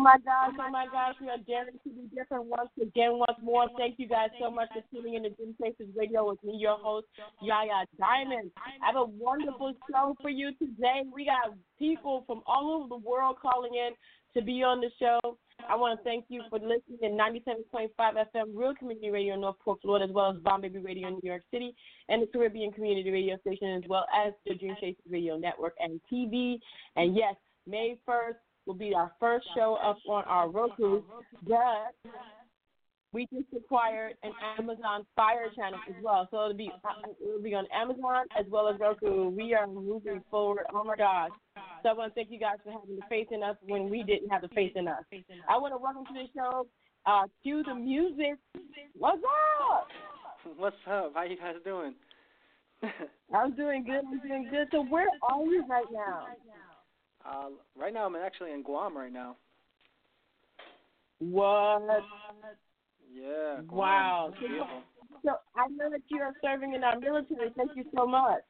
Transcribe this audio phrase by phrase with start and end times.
[0.00, 3.36] Oh my gosh, oh my gosh, we are daring to be different once again, once
[3.42, 3.68] more.
[3.76, 6.78] Thank you guys so much for tuning in to Dream Chasers Radio with me, your
[6.78, 7.06] host,
[7.42, 8.50] Yaya Diamond.
[8.56, 11.02] I have a wonderful show for you today.
[11.12, 13.92] We got people from all over the world calling in
[14.32, 15.36] to be on the show.
[15.68, 19.82] I want to thank you for listening to 97.5 FM Real Community Radio in Northport,
[19.82, 21.74] Florida, as well as Bomb Baby Radio in New York City,
[22.08, 26.00] and the Caribbean Community Radio Station, as well as the Dream Chasers Radio Network and
[26.10, 26.58] TV.
[26.96, 27.34] And yes,
[27.66, 28.36] May 1st,
[28.70, 31.02] will be our first show up on our Roku.
[31.42, 32.12] But
[33.12, 36.70] we just acquired an Amazon Fire channel as well, so it'll be
[37.20, 39.28] it'll be on Amazon as well as Roku.
[39.30, 40.66] We are moving forward.
[40.72, 41.30] Oh my gosh!
[41.82, 44.04] So I want to thank you guys for having the faith in us when we
[44.04, 45.02] didn't have the faith in us.
[45.48, 46.68] I want to welcome to the show.
[47.06, 48.38] Uh, Q the Music.
[48.96, 49.18] What's
[49.72, 49.88] up?
[50.56, 51.14] What's up?
[51.14, 51.94] How you guys doing?
[53.34, 54.02] I'm doing good.
[54.06, 54.68] I'm doing good.
[54.70, 56.26] So where are you right now?
[57.24, 59.36] Uh, right now, I'm actually in Guam right now.
[61.18, 61.82] What?
[63.12, 63.60] Yeah.
[63.66, 63.68] Guam.
[63.68, 64.34] Wow.
[65.22, 67.50] So I know that you are serving in our military.
[67.56, 68.42] Thank you so much.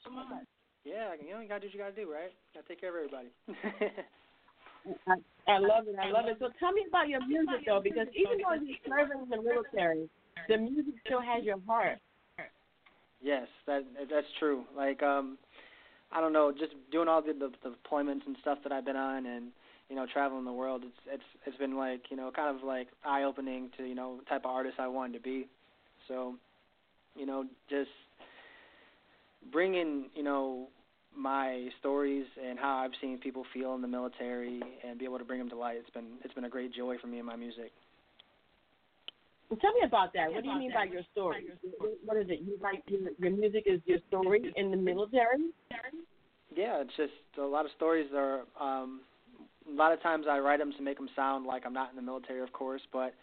[0.85, 2.33] Yeah, you know, you gotta do what you gotta do, right?
[2.55, 3.29] Gotta take care of everybody.
[5.07, 5.15] I,
[5.51, 5.97] I love it.
[6.01, 6.37] I love it.
[6.39, 10.09] So tell me about your music, though, because even though you're serving in the military,
[10.49, 11.99] the music still has your heart.
[13.21, 14.65] yes, that that's true.
[14.77, 15.37] Like, um,
[16.13, 18.97] I don't know, just doing all the, the the deployments and stuff that I've been
[18.97, 19.49] on, and
[19.89, 20.83] you know, traveling the world.
[20.85, 24.21] It's it's it's been like you know, kind of like eye opening to you know,
[24.29, 25.47] type of artist I wanted to be.
[26.09, 26.35] So,
[27.17, 27.91] you know, just
[29.53, 30.69] bringing you know
[31.17, 35.25] my stories and how I've seen people feel in the military and be able to
[35.25, 35.77] bring them to light.
[35.79, 37.73] It's been it's been a great joy for me in my music.
[39.51, 40.33] Well, tell me about that.
[40.33, 41.47] What do you mean by your story?
[42.05, 42.41] What is it?
[42.41, 45.51] You write your, your music is your story in the military?
[46.55, 48.43] Yeah, it's just a lot of stories are.
[48.61, 49.01] um
[49.69, 51.97] A lot of times I write them to make them sound like I'm not in
[51.97, 53.15] the military, of course, but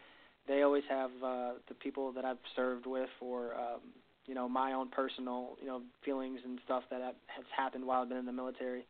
[0.48, 3.82] they always have uh the people that I've served with or um
[4.26, 8.10] you know my own personal you know feelings and stuff that has happened while I've
[8.10, 8.86] been in the military.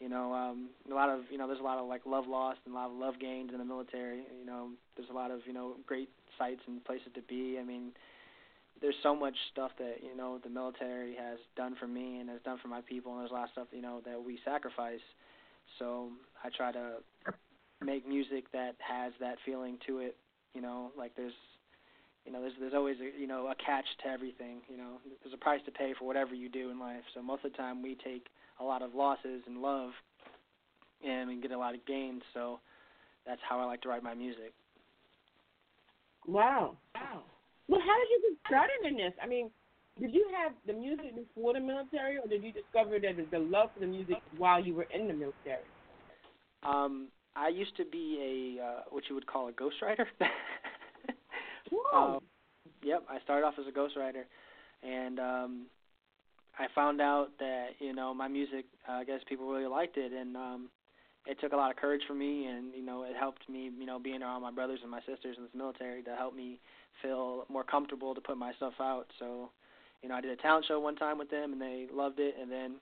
[0.00, 2.60] You know, um a lot of you know there's a lot of like love lost
[2.64, 4.22] and a lot of love gained in the military.
[4.38, 7.58] You know, there's a lot of you know great sites and places to be.
[7.60, 7.92] I mean,
[8.80, 12.40] there's so much stuff that you know the military has done for me and has
[12.44, 15.02] done for my people, and there's a lot of stuff you know that we sacrifice.
[15.78, 16.10] So
[16.44, 16.96] I try to
[17.84, 20.16] make music that has that feeling to it.
[20.54, 21.32] You know, like there's
[22.28, 24.60] you know there's there's always a you know a catch to everything.
[24.68, 27.00] You know, there's a price to pay for whatever you do in life.
[27.14, 28.26] So most of the time we take
[28.60, 29.92] a lot of losses and love,
[31.02, 32.20] and we get a lot of gains.
[32.34, 32.60] So
[33.26, 34.52] that's how I like to write my music.
[36.26, 36.76] Wow.
[36.94, 37.22] Wow.
[37.66, 39.14] Well, how did you get started in this?
[39.22, 39.50] I mean,
[39.98, 43.70] did you have the music before the military, or did you discover that the love
[43.72, 45.64] for the music while you were in the military?
[46.62, 50.04] Um, I used to be a uh, what you would call a ghostwriter.
[51.70, 52.16] Whoa.
[52.16, 52.20] um,
[52.82, 54.24] yep, I started off as a ghostwriter,
[54.82, 55.66] and um,
[56.58, 60.12] I found out that you know my music, uh, I guess people really liked it,
[60.12, 60.68] and um,
[61.26, 63.86] it took a lot of courage for me, and you know it helped me, you
[63.86, 66.58] know, being around my brothers and my sisters in this military to help me
[67.02, 69.06] feel more comfortable to put my stuff out.
[69.18, 69.50] So,
[70.02, 72.34] you know, I did a talent show one time with them, and they loved it,
[72.40, 72.76] and then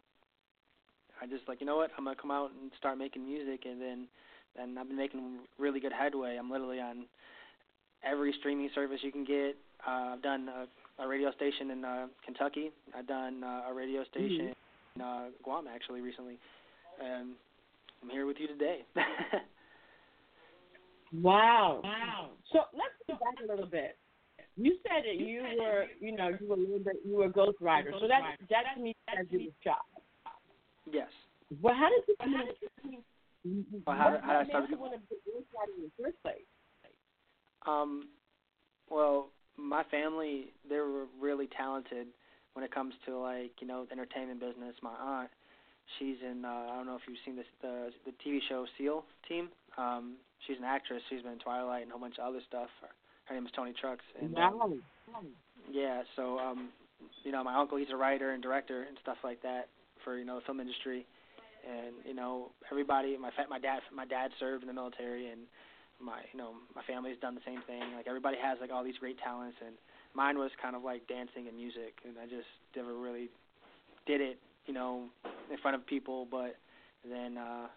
[1.21, 3.81] I just like, you know what, I'm gonna come out and start making music, and
[3.81, 4.07] then
[4.59, 6.37] and I've been making really good headway.
[6.37, 7.07] I'm literally on
[8.05, 9.57] every streaming service you can get.
[9.87, 12.71] Uh, I've done a, a radio station in uh, Kentucky.
[12.97, 14.53] I've done uh, a radio station
[14.97, 15.01] Mm-hmm.
[15.01, 16.39] in uh, Guam actually recently,
[17.03, 17.33] and
[18.03, 18.81] I'm here with you today.
[21.13, 21.81] Wow.
[21.85, 22.31] Wow.
[22.53, 23.97] So let's go back a little bit.
[24.57, 27.31] You said that you were, you know, you were a little bit, you were a
[27.33, 27.93] ghostwriter.
[28.01, 29.85] So that that to me says you were job.
[30.91, 31.09] yes.
[31.63, 32.15] Well, how did you?
[32.19, 32.57] How did
[33.45, 36.03] you Well, how- how did I start you want to be a ghostwriter in the
[36.03, 36.43] first place?
[37.67, 38.09] Um,
[38.91, 42.09] well, my family they were really talented
[42.55, 44.75] when it comes to like you know the entertainment business.
[44.83, 45.31] My aunt,
[45.99, 49.05] she's in uh, I don't know if you've seen this the the TV show SEAL
[49.29, 49.49] Team.
[49.77, 50.17] Um,
[50.47, 51.03] she's an actress.
[51.11, 52.69] She's been in Twilight and a whole bunch of other stuff.
[52.81, 52.89] Her,
[53.27, 54.05] her name is Toni Trucks.
[54.21, 54.35] And,
[55.17, 55.29] um,
[55.71, 56.69] yeah, so um,
[57.25, 59.69] you know, my uncle he's a writer and director and stuff like that
[60.05, 61.07] for you know the film industry,
[61.67, 63.17] and you know everybody.
[63.17, 65.43] My fa- my dad my dad served in the military, and
[66.01, 67.83] my you know my family's done the same thing.
[67.97, 69.75] Like everybody has like all these great talents, and
[70.15, 73.29] mine was kind of like dancing and music, and I just never really
[74.07, 75.09] did it, you know,
[75.51, 76.27] in front of people.
[76.31, 76.57] But
[77.09, 77.69] then uh,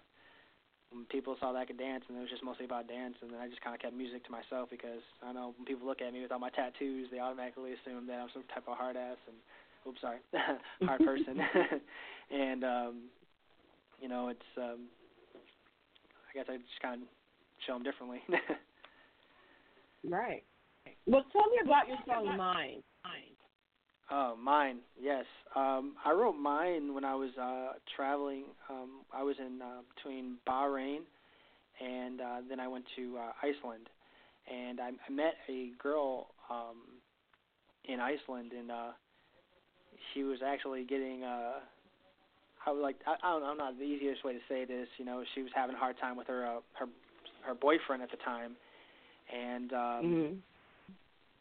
[0.91, 3.31] when people saw that I could dance, and it was just mostly about dance, and
[3.31, 6.01] then I just kind of kept music to myself because I know when people look
[6.01, 8.97] at me with all my tattoos, they automatically assume that I'm some type of hard
[8.97, 9.37] ass and
[9.87, 10.19] oops sorry
[10.83, 11.39] hard person,
[12.31, 12.93] and um,
[14.01, 14.91] you know it's um,
[16.27, 17.07] I guess I just kind of
[17.65, 18.19] show them differently.
[20.09, 20.43] right.
[21.05, 22.83] Well, tell me about your song "Mine."
[24.11, 24.79] Oh, mine.
[24.99, 25.25] Yes.
[25.55, 28.45] Um, I wrote mine when I was uh, traveling.
[28.69, 31.01] Um, I was in uh, between Bahrain
[31.79, 33.87] and uh, then I went to uh, Iceland,
[34.51, 36.99] and I, I met a girl um,
[37.85, 38.91] in Iceland, and uh,
[40.13, 41.23] she was actually getting.
[41.23, 41.59] Uh,
[42.65, 42.97] I would like.
[43.07, 43.65] I, I don't know.
[43.65, 44.87] Not the easiest way to say this.
[44.97, 46.87] You know, she was having a hard time with her uh, her
[47.41, 48.55] her boyfriend at the time,
[49.33, 50.33] and um, mm-hmm.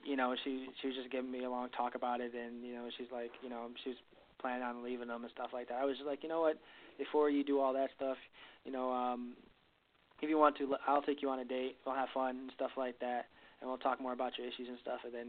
[0.05, 2.75] you know she she was just giving me a long talk about it, and you
[2.75, 3.99] know she's like you know she was
[4.41, 5.79] planning on leaving them and stuff like that.
[5.81, 6.59] I was just like you know what,
[6.99, 8.17] before you do all that stuff,
[8.65, 9.35] you know um,
[10.21, 11.77] if you want to, I'll take you on a date.
[11.87, 13.27] We'll have fun and stuff like that,
[13.61, 15.01] and we'll talk more about your issues and stuff.
[15.05, 15.29] And then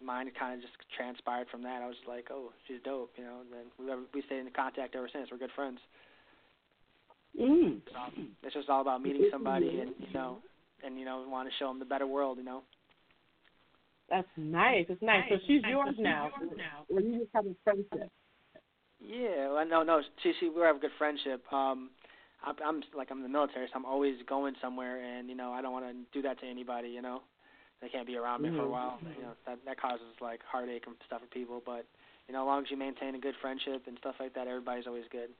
[0.00, 1.82] mine kind of just transpired from that.
[1.82, 3.44] I was like, oh, she's dope, you know.
[3.44, 5.28] And then we we stayed in contact ever since.
[5.30, 5.78] We're good friends.
[7.38, 7.80] Mm.
[7.96, 10.38] Um, it's just all about meeting somebody and you know,
[10.84, 12.62] and you know, want to show them the better world, you know.
[14.10, 14.86] That's nice.
[14.88, 15.24] It's nice.
[15.30, 16.30] So she's yours now.
[16.92, 18.10] Or you just have a friendship.
[19.00, 19.52] Yeah.
[19.52, 20.02] Well, no, no.
[20.22, 21.42] She, she, we have a good friendship.
[21.50, 21.90] Um,
[22.44, 25.52] I'm, I'm like I'm in the military, so I'm always going somewhere, and you know,
[25.52, 26.88] I don't want to do that to anybody.
[26.88, 27.22] You know,
[27.80, 28.58] they can't be around me mm-hmm.
[28.58, 28.98] for a while.
[29.02, 31.62] You know, that that causes like heartache and stuff for people.
[31.64, 31.86] But
[32.28, 34.86] you know, as long as you maintain a good friendship and stuff like that, everybody's
[34.86, 35.30] always good.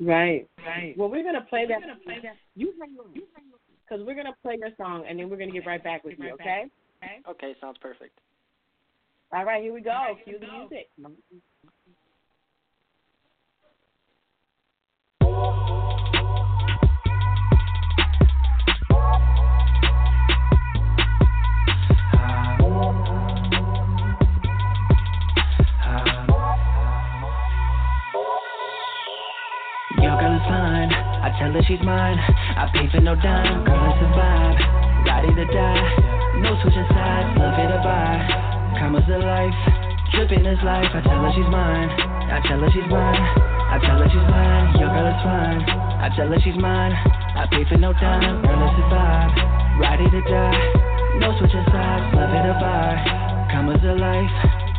[0.00, 0.94] Right, right.
[0.96, 1.80] Well, we're gonna play that.
[1.80, 2.36] Gonna play that.
[2.56, 5.82] You hang on, because we're gonna play your song, and then we're gonna get right
[5.82, 6.32] back with you.
[6.34, 6.66] Okay?
[7.02, 7.20] Okay.
[7.28, 7.54] Okay.
[7.60, 8.18] Sounds perfect.
[9.32, 10.16] All right, here we go.
[10.24, 10.90] Cue the music.
[31.38, 32.18] Tell her she's mine.
[32.18, 34.58] I pay for no dime, girl, it's a vibe.
[35.04, 35.84] Ready to die,
[36.40, 38.20] no switching sides, love it or buy.
[38.78, 39.58] Commas of life,
[40.12, 40.90] dripping is life.
[40.94, 41.90] I tell her she's mine.
[42.30, 43.20] I tell her she's mine.
[43.68, 44.78] I tell her she's mine.
[44.78, 45.60] Your girl is fine.
[46.00, 46.92] I tell her she's mine.
[47.34, 49.32] I pay for no dime, girl, it's a vibe.
[49.80, 53.48] Ready to die, no switching sides, love it or buy.
[53.50, 54.30] Commas of life,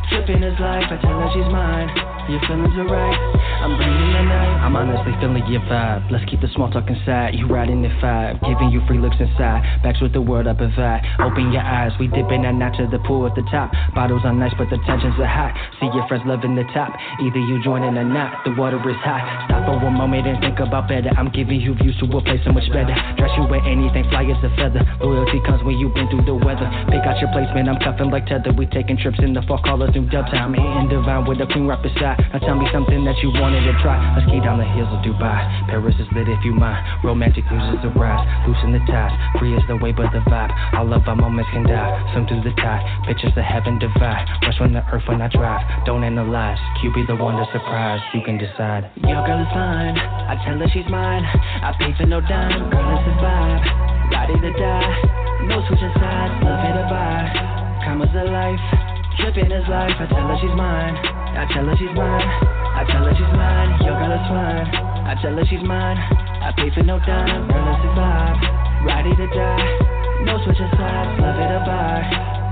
[0.10, 0.88] dripping is life.
[0.88, 2.15] I tell her she's mine.
[2.26, 3.22] Your feelings are right.
[3.62, 4.66] I'm bringing the night.
[4.66, 6.10] I'm honestly feeling your vibe.
[6.10, 7.38] Let's keep the small talk inside.
[7.38, 9.62] You riding the five, giving you free looks inside.
[9.86, 11.06] Backs with the world up provide.
[11.22, 11.94] Open your eyes.
[12.02, 13.70] We dipping that night to the pool at the top.
[13.94, 15.54] Bottles are nice, but the tensions are high.
[15.78, 16.98] See your friends loving the top.
[17.22, 18.42] Either you joining or not.
[18.42, 19.22] The water is high.
[19.46, 21.14] Stop for one moment and think about better.
[21.14, 22.98] I'm giving you views to a place so much better.
[23.22, 24.82] Dress you with anything, fly as a feather.
[24.98, 26.66] Loyalty comes when you've been through the weather.
[26.90, 27.70] Pick out your placement.
[27.70, 28.50] I'm cuffing like tether.
[28.50, 30.58] We taking trips in the fall, call us new dub time.
[30.58, 32.15] Eating divine with a queen right beside.
[32.34, 33.98] Now tell me something that you wanted to try.
[34.16, 35.40] Let's keep down the hills of Dubai.
[35.68, 36.80] Paris is lit if you mind.
[37.04, 38.24] Romantic is a rise.
[38.48, 39.14] Loosen the ties.
[39.40, 40.52] Free is the way, but the vibe.
[40.76, 41.92] All of our moments can die.
[42.14, 42.84] Swim through the tide.
[43.08, 44.28] Pictures of heaven divide.
[44.44, 45.64] Rush from the earth when I drive.
[45.86, 46.60] Don't analyze.
[46.82, 48.02] Q be the one to surprise.
[48.14, 48.92] You can decide.
[49.04, 49.96] Your girl is fine.
[49.98, 51.24] I tell her she's mine.
[51.24, 52.70] I pay for no dime.
[52.70, 54.12] Girl, it's a vibe.
[54.12, 55.48] Body to die.
[55.48, 56.34] No switching sides.
[56.44, 57.82] Love it or buy.
[57.86, 58.85] Commas of life.
[59.18, 59.96] Tripping is life.
[59.96, 60.96] I tell her she's mine.
[61.40, 62.28] I tell her she's mine.
[62.76, 63.70] I tell her she's mine.
[63.80, 64.68] Your girl is fine.
[65.08, 65.98] I tell her she's mine.
[66.44, 67.48] I pay for no dime.
[67.48, 68.40] Girl, it's a vibe.
[68.84, 70.26] Ready to die.
[70.28, 71.16] No switching sides.
[71.24, 72.04] Love it or buy.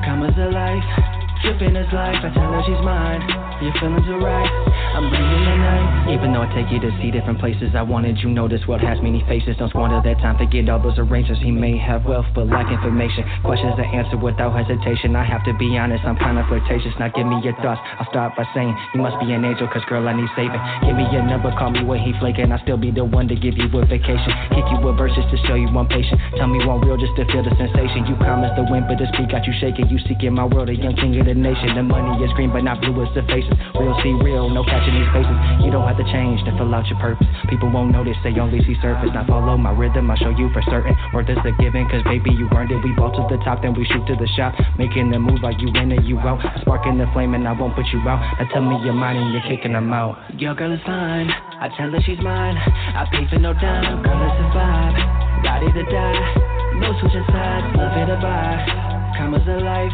[0.08, 1.13] Commas of life.
[1.44, 2.24] Tripping is life.
[2.24, 3.20] I tell her she's mine.
[3.60, 4.48] Your feelings are right.
[4.96, 6.16] I'm bringing the night.
[6.16, 8.80] Even though I take you to see different places, I wanted you know this world
[8.80, 9.60] has many faces.
[9.60, 10.40] Don't squander that time.
[10.40, 11.44] Forget all those arrangements.
[11.44, 13.28] He may have wealth, but lack information.
[13.44, 15.20] Questions to answer without hesitation.
[15.20, 16.08] I have to be honest.
[16.08, 16.96] I'm kind of flirtatious.
[16.96, 17.84] Now give me your thoughts.
[18.00, 20.60] I'll start by saying you must be an angel, cause girl I need saving.
[20.88, 21.52] Give me your number.
[21.60, 22.52] Call me when he flaking.
[22.52, 24.32] I'll still be the one to give you a vacation.
[24.56, 26.20] Kick you with verses to show you I'm patient.
[26.40, 28.08] Tell me one real just to feel the sensation.
[28.08, 29.92] You promised the wind, but the speed got you shaking.
[29.92, 31.76] You seek in my world, a young king of the nation.
[31.76, 33.54] The money is green, but not blue as the faces.
[33.76, 35.38] Real see real, no catching these faces.
[35.66, 37.28] You don't have to change to fill out your purpose.
[37.50, 39.10] People won't notice, they only see surface.
[39.14, 40.96] Now follow my rhythm, I'll show you for certain.
[41.14, 42.82] Worth is a given, cause baby, you earned it.
[42.84, 44.56] We ball to the top, then we shoot to the shop.
[44.78, 46.42] Making the move like you in or you out.
[46.62, 48.22] Sparking the flame, and I won't put you out.
[48.40, 50.18] Now tell me your mind, and you're kicking them out.
[50.40, 52.58] Your girl is fine, I tell her she's mine.
[52.58, 54.96] I pay for no dime, girl, it's a vibe.
[55.44, 56.54] Body to die.
[56.80, 59.14] No switching sides, love it or buy.
[59.18, 59.94] Commas of life,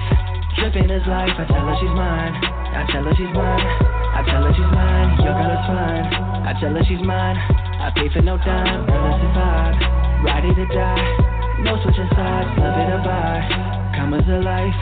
[0.58, 1.36] tripping is life.
[1.38, 2.34] I tell her she's mine.
[2.74, 3.66] I tell her she's mine.
[4.16, 5.10] I tell her she's mine.
[5.22, 6.06] Your girl is fine.
[6.48, 7.38] I tell her she's mine.
[7.80, 9.78] I pay for no dime, unless it's vibe.
[10.26, 11.30] Ready to die.
[11.64, 13.44] No switching sides, love it or buy.
[13.96, 14.76] Commas of life,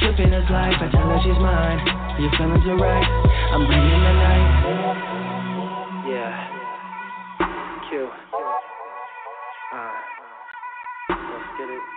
[0.00, 0.74] tripping is life.
[0.78, 1.78] I tell her she's mine.
[2.18, 3.06] Your feelings are right.
[3.52, 4.50] I'm bringing the night.
[6.10, 6.32] Yeah.
[7.88, 8.10] Q.
[9.74, 9.92] Uh,
[11.10, 11.95] let's get it.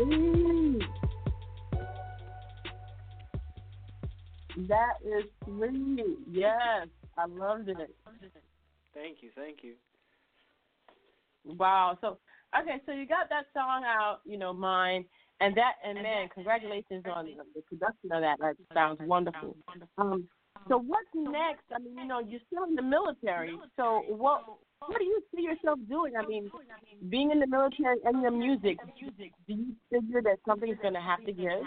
[0.00, 0.82] Sweet.
[4.68, 6.18] That is sweet.
[6.30, 7.76] Yes, I loved it.
[8.94, 9.74] Thank you, thank you.
[11.44, 11.98] Wow.
[12.00, 12.18] So
[12.58, 15.04] okay, so you got that song out, you know, mine,
[15.40, 18.38] and that, and man, congratulations on the, the production of that.
[18.40, 19.56] That sounds wonderful.
[19.98, 20.28] Um,
[20.70, 21.66] so what's next?
[21.74, 23.58] I mean, you know, you're still in the military.
[23.76, 24.44] So what
[24.86, 26.14] what do you see yourself doing?
[26.16, 26.50] I mean,
[27.10, 28.78] being in the military and the music.
[28.96, 31.66] Do you figure that something's going to have to give?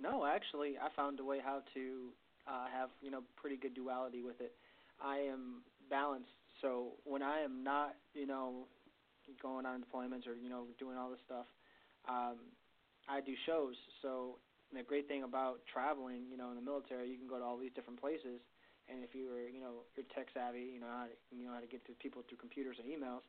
[0.00, 2.08] No, actually, I found a way how to
[2.46, 4.52] uh, have you know pretty good duality with it.
[5.02, 6.28] I am balanced,
[6.60, 8.66] so when I am not you know
[9.42, 11.46] going on deployments or you know doing all this stuff,
[12.08, 12.36] um,
[13.08, 13.74] I do shows.
[14.02, 14.36] So
[14.72, 17.58] the great thing about traveling, you know, in the military, you can go to all
[17.58, 18.38] these different places,
[18.86, 21.54] and if you are you know you're tech savvy, you know how to, you know
[21.54, 23.26] how to get to people through computers and emails,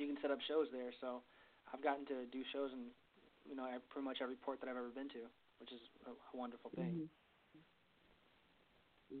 [0.00, 0.92] you can set up shows there.
[1.00, 1.20] So
[1.72, 2.88] I've gotten to do shows in
[3.44, 5.28] you know pretty much every port that I've ever been to
[5.62, 7.08] which is a, wonderful thing.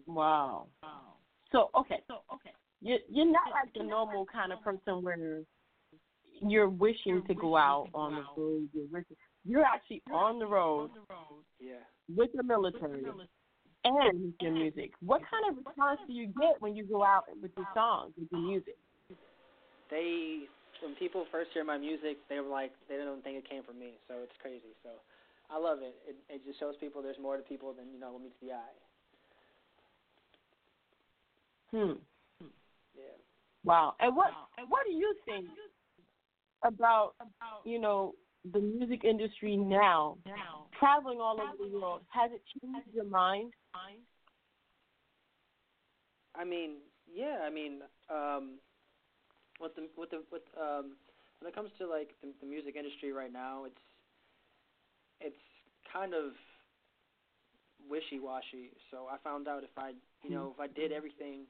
[0.06, 0.66] Wow.
[0.82, 1.18] Wow.
[1.52, 2.50] So okay, so okay,
[2.80, 5.42] you you're not like the normal kind of person where
[6.40, 8.68] you're wishing to go out on the road.
[8.72, 10.90] You're wishing, you're actually on the road
[11.58, 11.84] Yeah.
[12.08, 13.04] with the military
[13.84, 14.92] and with your music.
[15.00, 18.30] What kind of response do you get when you go out with your songs, with
[18.30, 18.76] your music?
[19.90, 20.48] They
[20.80, 23.78] when people first hear my music, they were like they don't think it came from
[23.78, 24.74] me, so it's crazy.
[24.82, 24.90] So
[25.50, 25.94] I love it.
[26.06, 28.52] It it just shows people there's more to people than you know what meets the
[28.52, 28.78] eye.
[31.70, 31.98] Hmm.
[32.94, 33.16] Yeah.
[33.64, 33.94] Wow.
[34.00, 35.46] And what And what do you think
[36.64, 37.14] about
[37.64, 38.14] you know
[38.50, 40.16] the music industry now,
[40.78, 42.00] traveling all over the world?
[42.08, 43.52] Has it changed your mind?
[46.34, 46.76] I mean,
[47.12, 47.38] yeah.
[47.46, 48.58] I mean, um,
[49.60, 50.96] with the with the with um,
[51.40, 53.80] when it comes to like the, the music industry right now, it's
[55.20, 55.36] it's
[55.92, 56.32] kind of
[57.88, 58.72] wishy-washy.
[58.90, 61.46] So I found out if I, you know, if I did everything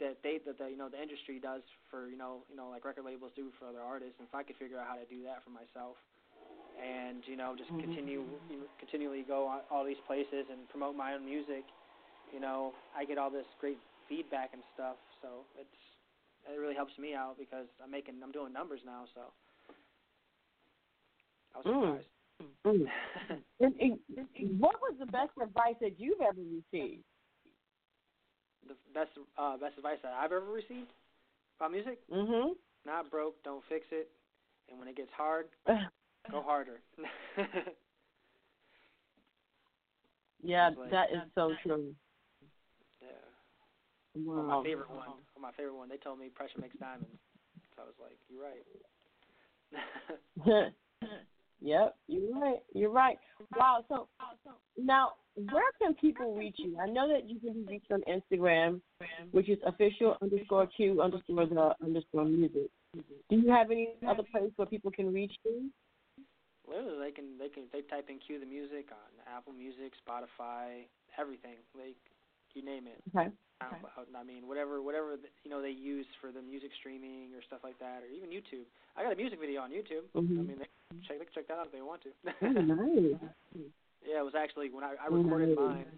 [0.00, 2.84] that they that the you know the industry does for you know you know like
[2.84, 5.22] record labels do for other artists, and if I could figure out how to do
[5.24, 5.96] that for myself,
[6.80, 8.26] and you know just continue
[8.80, 11.64] continually go on all these places and promote my own music,
[12.34, 14.96] you know I get all this great feedback and stuff.
[15.22, 15.78] So it's
[16.50, 19.04] it really helps me out because I'm making I'm doing numbers now.
[19.14, 19.22] So
[21.54, 21.80] I was Mm.
[21.80, 22.08] surprised.
[22.66, 22.86] Mm.
[23.60, 23.98] And, and
[24.58, 27.04] what was the best advice that you've ever received?
[28.68, 30.90] The best uh best advice that I've ever received
[31.58, 31.98] about music?
[32.12, 32.52] Mm-hmm.
[32.86, 34.08] Not broke, don't fix it.
[34.70, 35.46] And when it gets hard,
[36.30, 36.80] go harder.
[40.42, 41.94] yeah, like- that is so true.
[43.00, 43.08] yeah.
[44.16, 44.58] Well, Wow.
[44.60, 44.98] my favorite one.
[45.08, 45.88] Well, my favorite one.
[45.88, 47.18] They told me pressure makes diamonds.
[47.76, 48.64] So I was like, you're right.
[51.64, 52.62] yep, you're right.
[52.74, 53.18] You're right.
[53.56, 53.84] Wow.
[53.88, 54.08] So
[54.76, 56.76] now, where can people reach you?
[56.80, 58.80] I know that you can be reached on Instagram,
[59.32, 62.70] which is official underscore Q underscore the underscore music.
[63.30, 65.70] Do you have any other place where people can reach you?
[66.68, 70.86] Literally, they can they can they type in Q the Music on Apple Music, Spotify,
[71.18, 71.56] everything.
[71.74, 71.96] Like
[72.54, 73.02] you name it.
[73.10, 73.30] Okay.
[73.62, 74.10] SoundCloud.
[74.18, 77.78] I mean, whatever whatever you know they use for the music streaming or stuff like
[77.78, 78.66] that, or even YouTube.
[78.96, 80.06] I got a music video on YouTube.
[80.14, 80.38] Mhm.
[80.38, 82.10] I mean, they can check they can check that out if they want to.
[82.26, 83.30] Oh, nice.
[84.02, 85.58] yeah, it was actually when I I recorded Nice.
[85.58, 85.90] mine,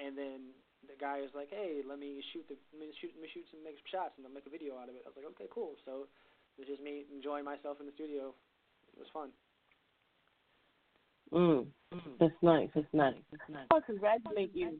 [0.00, 0.50] and then
[0.88, 3.44] the guy was like, "Hey, let me shoot the let me shoot let me shoot
[3.52, 5.28] some make some shots and I'll make a video out of it." I was like,
[5.36, 6.08] "Okay, cool." So
[6.56, 8.34] it was just me enjoying myself in the studio.
[8.96, 9.30] It was fun.
[11.32, 11.66] Mm.
[12.18, 12.70] That's nice.
[12.74, 13.14] That's nice.
[13.70, 14.78] I want to congratulate you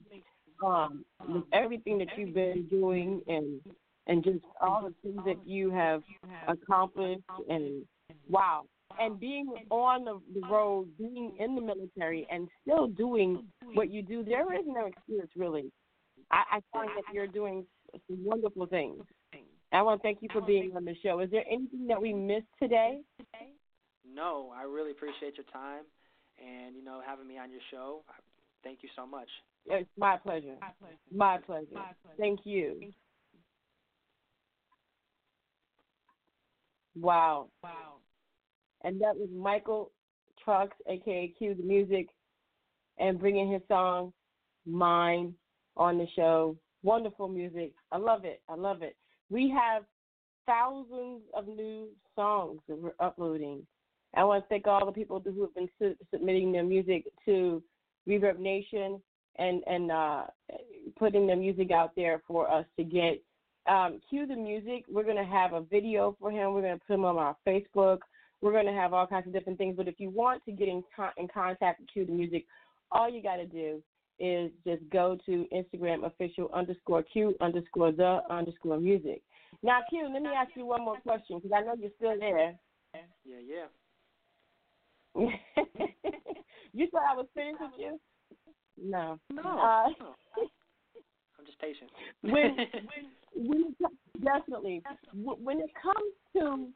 [0.66, 3.60] um, with everything that you've been doing and
[4.06, 6.02] and just all the things that you have
[6.48, 7.84] accomplished and
[8.28, 8.64] wow.
[9.00, 14.02] And being on the, the road, being in the military, and still doing what you
[14.02, 15.72] do, there is no excuse, really.
[16.30, 19.02] I, I find that you're doing some wonderful things.
[19.72, 21.18] I want to thank you for being on the show.
[21.20, 23.00] Is there anything that we missed today?
[24.14, 25.82] no, I really appreciate your time
[26.38, 28.04] and you know having me on your show.
[28.64, 29.28] Thank you so much.
[29.66, 30.56] It's my pleasure.
[30.60, 30.96] My pleasure.
[31.12, 31.66] My pleasure.
[31.72, 32.18] My pleasure.
[32.18, 32.92] Thank you.
[36.98, 37.48] Wow.
[37.62, 37.96] Wow.
[38.82, 39.92] And that was Michael
[40.42, 42.08] Trucks, aka Q the Music,
[42.98, 44.12] and bringing his song
[44.66, 45.34] "Mine"
[45.76, 46.56] on the show.
[46.82, 47.72] Wonderful music.
[47.92, 48.42] I love it.
[48.48, 48.96] I love it.
[49.30, 49.84] We have
[50.46, 53.66] thousands of new songs that we're uploading.
[54.14, 57.62] I want to thank all the people who have been su- submitting their music to
[58.08, 59.00] ReverbNation
[59.36, 60.24] and and uh,
[60.98, 63.22] putting the music out there for us to get.
[63.66, 64.84] Um, Q the Music.
[64.90, 66.52] We're gonna have a video for him.
[66.52, 67.98] We're gonna put him on our Facebook.
[68.42, 69.74] We're gonna have all kinds of different things.
[69.76, 72.44] But if you want to get in, con- in contact with Q the Music,
[72.92, 73.82] all you got to do
[74.18, 79.22] is just go to Instagram official underscore Q underscore the underscore music.
[79.62, 82.54] Now, Q, let me ask you one more question because I know you're still there.
[83.24, 83.66] Yeah, yeah.
[86.74, 88.00] you thought I was finished with you?
[88.82, 89.18] No.
[89.32, 89.42] No.
[89.42, 89.88] Uh.
[91.38, 91.90] I'm just patient.
[92.22, 92.32] when,
[93.34, 94.82] when, when it, definitely,
[95.14, 96.68] when it comes to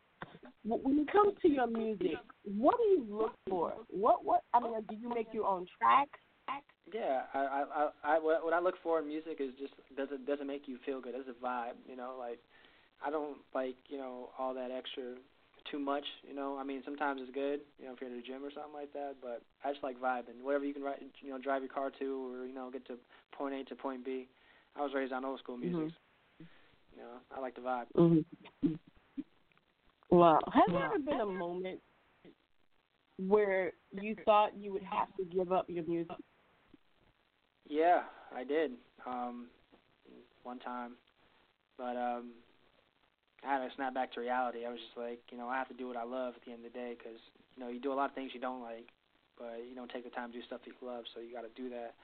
[0.65, 3.73] when it comes to your music, what do you look for?
[3.91, 6.19] What what I mean, do you make your own tracks?
[6.93, 10.39] Yeah, I I I what I look for in music is just does it does
[10.41, 11.13] it make you feel good?
[11.13, 11.75] Does it vibe?
[11.89, 12.39] You know, like
[13.05, 15.15] I don't like you know all that extra
[15.71, 16.05] too much.
[16.27, 17.61] You know, I mean sometimes it's good.
[17.79, 19.17] You know, if you're in the gym or something like that.
[19.21, 20.43] But I just like vibing.
[20.43, 22.95] Whatever you can ride, you know, drive your car to, or you know, get to
[23.33, 24.29] point A to point B.
[24.77, 25.81] I was raised on old school music.
[25.81, 26.45] Mm-hmm.
[26.97, 27.85] You know, I like the vibe.
[27.97, 28.75] Mm-hmm.
[30.11, 30.41] Wow.
[30.53, 31.81] Has there ever been a moment
[33.19, 36.17] where you thought you would have to give up your music?
[37.69, 38.03] Yeah,
[38.35, 38.73] I did.
[39.07, 39.47] Um,
[40.43, 40.93] one time,
[41.77, 42.31] but um,
[43.45, 44.67] I had to snap back to reality.
[44.67, 46.53] I was just like, you know, I have to do what I love at the
[46.53, 47.21] end of the day because
[47.57, 48.89] you know you do a lot of things you don't like,
[49.39, 51.05] but you don't take the time to do stuff that you love.
[51.15, 51.95] So you got to do that,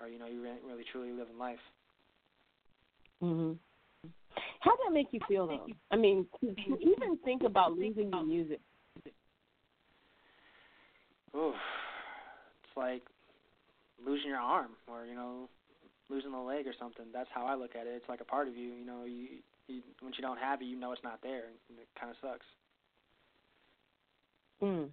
[0.00, 1.60] or you know you really, really truly live in life.
[3.22, 3.58] Mhm.
[4.60, 5.66] How did that make you feel though?
[5.90, 8.60] I mean, to, to even think about losing your music.
[11.36, 11.54] Oof.
[12.64, 13.02] It's like
[14.04, 15.48] losing your arm or, you know,
[16.08, 17.06] losing a leg or something.
[17.12, 17.94] That's how I look at it.
[17.94, 20.66] It's like a part of you, you know, you, you once you don't have it,
[20.66, 22.46] you know it's not there and it kind of sucks.
[24.62, 24.88] Mm.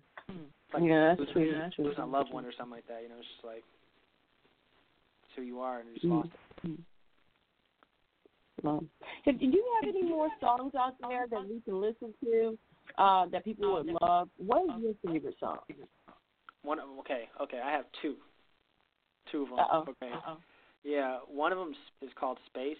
[0.73, 1.59] like yeah, that's losing, true.
[1.59, 3.63] That's losing a loved one or something like that, you know, it's just like
[5.23, 6.17] it's who you are and you just mm.
[6.17, 6.29] lost
[6.63, 6.67] it.
[6.67, 6.77] Mm.
[8.63, 8.83] Well,
[9.25, 12.57] do you have any more songs out there that we can listen to
[12.97, 14.29] uh, that people would love?
[14.37, 15.57] What is your favorite song?
[16.63, 16.79] One.
[16.99, 17.25] Okay.
[17.41, 17.61] Okay.
[17.63, 18.15] I have two.
[19.31, 19.59] Two of them.
[19.59, 19.81] Uh-oh.
[19.81, 20.11] Okay.
[20.11, 20.37] Uh-oh.
[20.83, 21.19] Yeah.
[21.27, 22.77] One of them is called Space,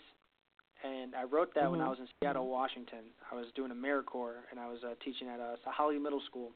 [0.85, 1.71] and I wrote that mm-hmm.
[1.71, 3.09] when I was in Seattle, Washington.
[3.31, 6.51] I was doing AmeriCorps, and I was uh, teaching at a Holly Middle School,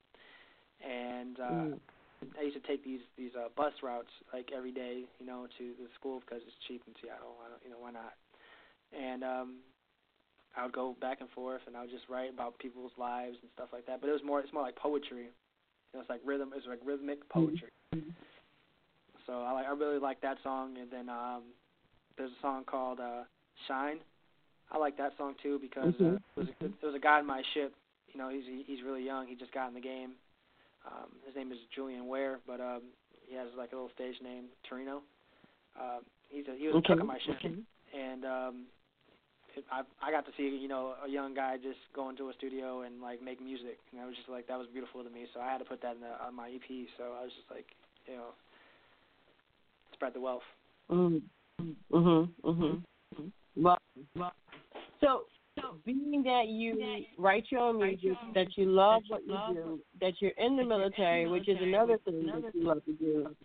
[0.85, 1.79] and uh, mm.
[2.37, 5.63] I used to take these these uh, bus routes like every day, you know, to
[5.79, 7.35] the school because it's cheap in Seattle.
[7.43, 8.13] I don't, you know, why not?
[8.97, 9.55] and um
[10.57, 13.51] I would go back and forth and I would just write about people's lives and
[13.53, 14.01] stuff like that.
[14.01, 15.29] But it was more it's more like poetry.
[15.29, 17.69] You know, it's like rhythm it's like rhythmic poetry.
[17.95, 18.09] Mm-hmm.
[19.27, 21.43] So I like I really like that song and then um
[22.17, 23.23] there's a song called uh
[23.67, 23.99] Shine.
[24.71, 26.05] I like that song too because mm-hmm.
[26.05, 27.73] uh, it was a, there was a guy in my ship,
[28.13, 30.11] you know, he's he's really young, he just got in the game.
[30.85, 32.81] Um his name is Julian Ware, but um
[33.27, 35.01] he has like a little stage name, Torino.
[35.79, 36.93] Um he's a he was okay.
[36.93, 37.37] a cook on my ship.
[37.93, 38.65] And um
[39.71, 42.81] I I got to see you know a young guy just go into a studio
[42.81, 45.25] and like make music, and I was just like that was beautiful to me.
[45.33, 46.87] So I had to put that in the, on my EP.
[46.97, 47.65] So I was just like,
[48.07, 48.37] you know,
[49.93, 50.45] spread the wealth.
[50.89, 51.21] Mhm.
[51.91, 52.29] Mhm.
[52.43, 52.83] Mhm.
[53.59, 53.77] Well,
[54.15, 54.31] well,
[55.01, 55.23] so
[55.85, 60.31] being that you write your own music, that you love what you do, that you're
[60.37, 63.35] in the military, which is another thing that you love to do.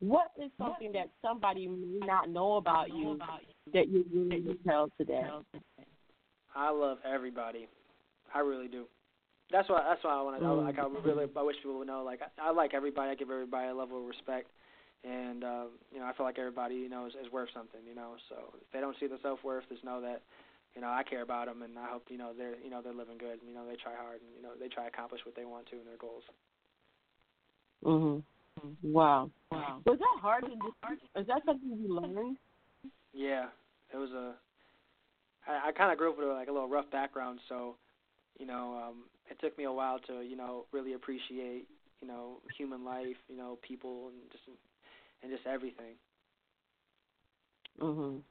[0.00, 3.18] What is something that somebody may not know about you
[3.72, 5.26] that you really would tell today?
[6.54, 7.68] I love everybody.
[8.34, 8.84] I really do.
[9.50, 9.82] That's why.
[9.88, 10.52] That's why I want to.
[10.52, 11.26] Like I really.
[11.36, 12.02] I wish people would know.
[12.04, 13.10] Like I, I like everybody.
[13.10, 14.50] I give everybody a level of respect,
[15.04, 17.80] and um, you know I feel like everybody you know is, is worth something.
[17.86, 20.22] You know, so if they don't see the self worth, just know that
[20.74, 22.94] you know I care about them, and I hope you know they're you know they're
[22.94, 23.40] living good.
[23.40, 25.44] And, you know they try hard, and you know they try to accomplish what they
[25.44, 26.24] want to in their goals.
[27.84, 28.22] Mhm.
[28.82, 29.30] Wow.
[29.52, 29.80] Wow.
[29.86, 31.20] Was that hard to do?
[31.20, 32.36] Is that something you learned?
[33.12, 33.46] Yeah,
[33.92, 34.34] it was a.
[35.46, 37.76] I, I kind of grew up with a, like a little rough background, so
[38.38, 41.66] you know, um, it took me a while to you know really appreciate
[42.00, 44.44] you know human life, you know people, and just
[45.22, 45.94] and just everything.
[47.80, 48.22] Mhm.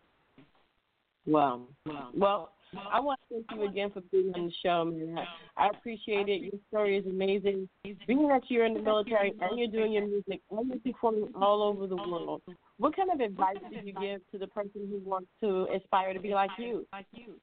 [1.26, 1.67] Wow.
[1.86, 2.10] Wow.
[2.13, 2.54] Well,
[2.91, 5.26] I want to thank you again for being on the show, man.
[5.56, 6.41] I appreciate it.
[6.41, 7.69] Your story is amazing.
[7.84, 11.63] Being that you're in the military and you're doing your music and you're performing all
[11.63, 12.41] over the world,
[12.78, 16.19] what kind of advice did you give to the person who wants to aspire to
[16.19, 16.86] be like you?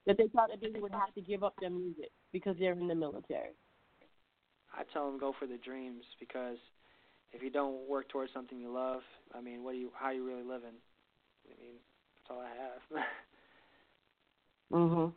[0.06, 2.88] That they thought that they would have to give up their music because they're in
[2.88, 3.54] the military?
[4.76, 6.58] I tell them go for the dreams because
[7.34, 9.02] if you don't work towards something you love,
[9.34, 10.76] I mean, what do you how are you really living?
[11.46, 11.74] I mean,
[12.16, 13.04] that's all I have.
[14.72, 15.12] mhm.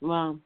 [0.00, 0.38] Wow.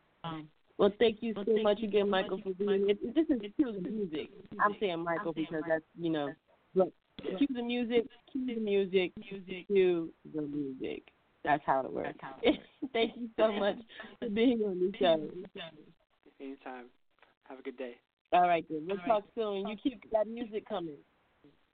[0.78, 2.98] Well, thank you so much again, Michael, for being it.
[3.14, 4.30] This is the music.
[4.60, 6.32] I'm saying Michael because that's you know,
[6.74, 6.92] look,
[7.22, 11.02] cue the music, cue the music, music, cue the music.
[11.44, 12.18] That's how it works.
[12.92, 13.78] thank you so much
[14.20, 15.28] for being on the show.
[16.40, 16.86] Anytime.
[17.48, 17.96] Have a good day.
[18.32, 18.86] All right, then.
[18.88, 19.68] We'll talk soon.
[19.68, 20.96] You keep that music coming.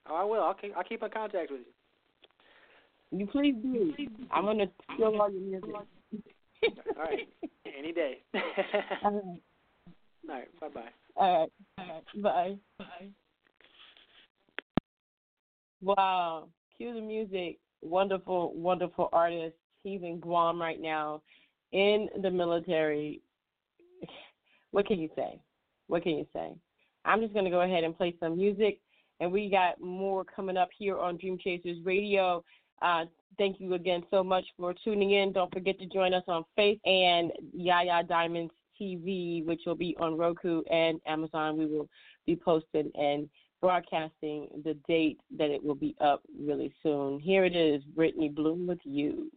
[0.09, 0.41] Oh, I will.
[0.41, 3.19] I'll keep, I'll keep in contact with you.
[3.19, 3.93] You please do.
[4.31, 5.69] I'm gonna steal all your music.
[5.73, 7.27] all right.
[7.77, 8.19] Any day.
[9.03, 9.41] all right.
[10.29, 10.59] All right.
[10.59, 10.81] Bye bye.
[11.15, 11.51] All right.
[11.77, 12.23] All right.
[12.23, 12.57] Bye.
[12.77, 13.07] Bye.
[15.81, 16.47] Wow.
[16.77, 17.59] Q the Music.
[17.81, 19.55] Wonderful, wonderful artist.
[19.83, 21.21] He's in Guam right now
[21.71, 23.21] in the military.
[24.69, 25.39] What can you say?
[25.91, 26.55] What can you say?
[27.03, 28.79] I'm just going to go ahead and play some music,
[29.19, 32.45] and we got more coming up here on Dream Chasers Radio.
[32.81, 33.03] Uh,
[33.37, 35.33] thank you again so much for tuning in.
[35.33, 40.17] Don't forget to join us on Faith and Yaya Diamonds TV, which will be on
[40.17, 41.57] Roku and Amazon.
[41.57, 41.89] We will
[42.25, 43.27] be posting and
[43.59, 47.19] broadcasting the date that it will be up really soon.
[47.19, 49.29] Here it is, Brittany Bloom with you.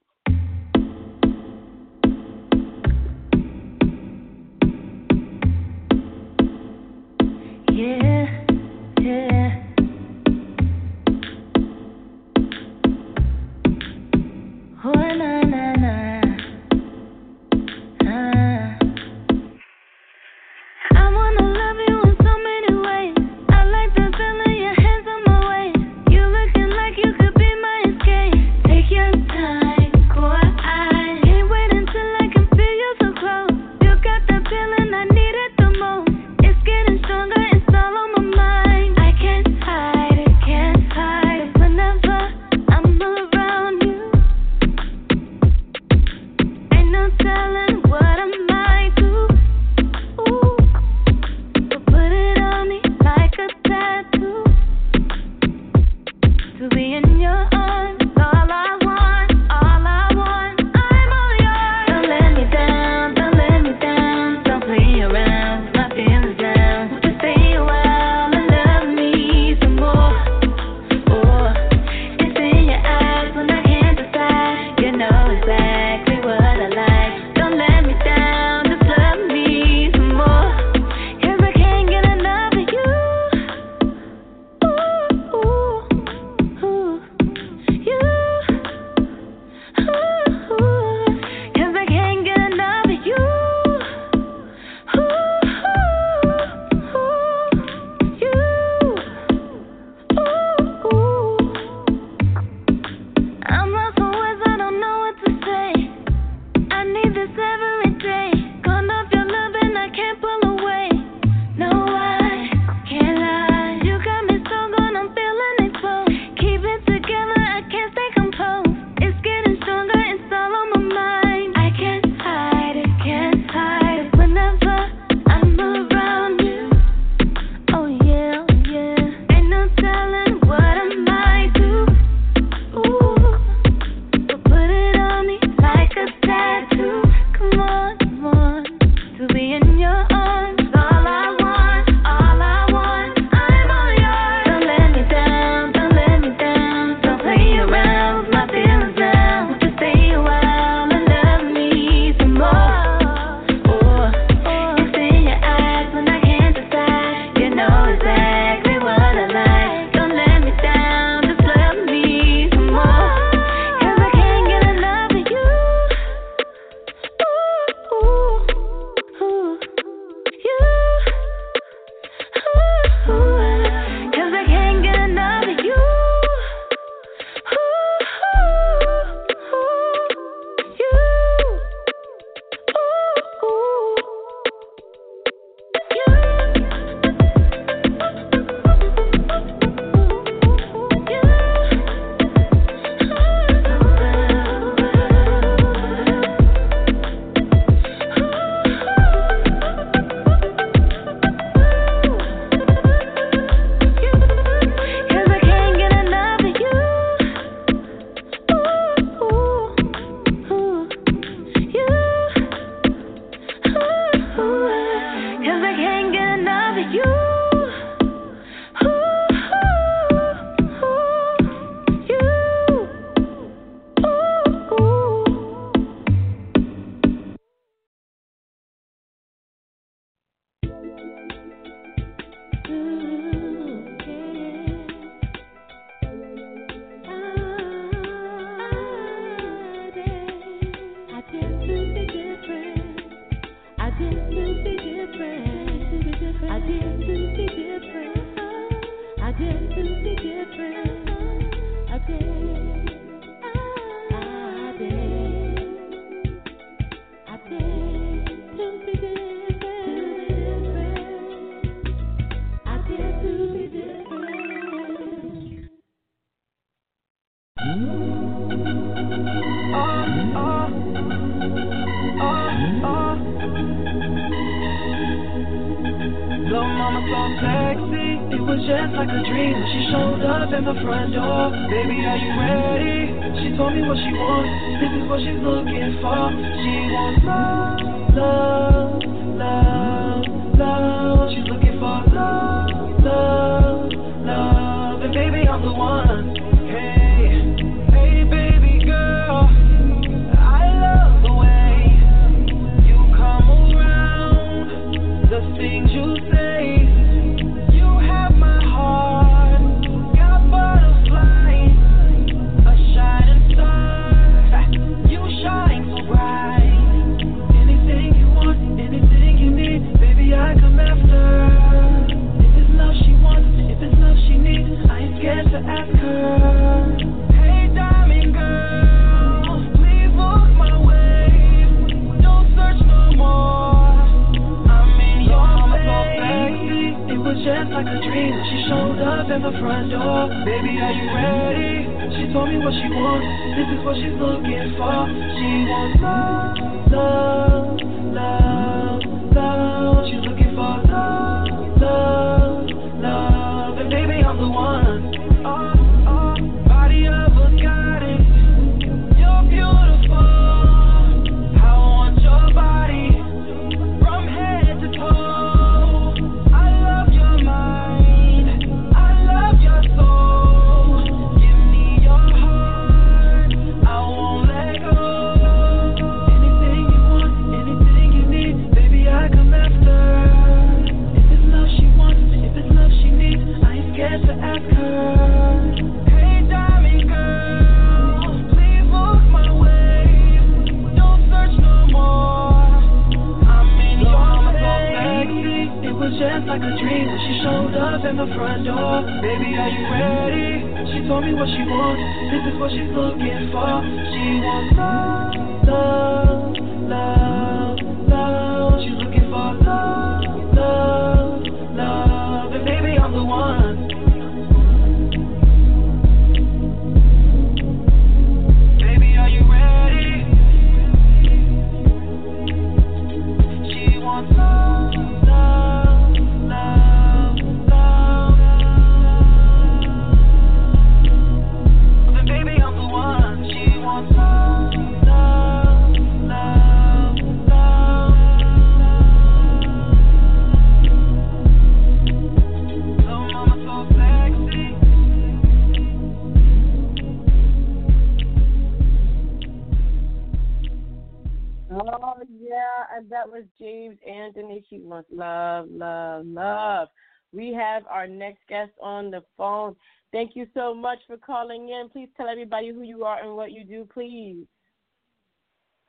[456.35, 456.89] Love.
[457.33, 459.75] We have our next guest on the phone.
[460.13, 461.89] Thank you so much for calling in.
[461.91, 464.47] Please tell everybody who you are and what you do, please.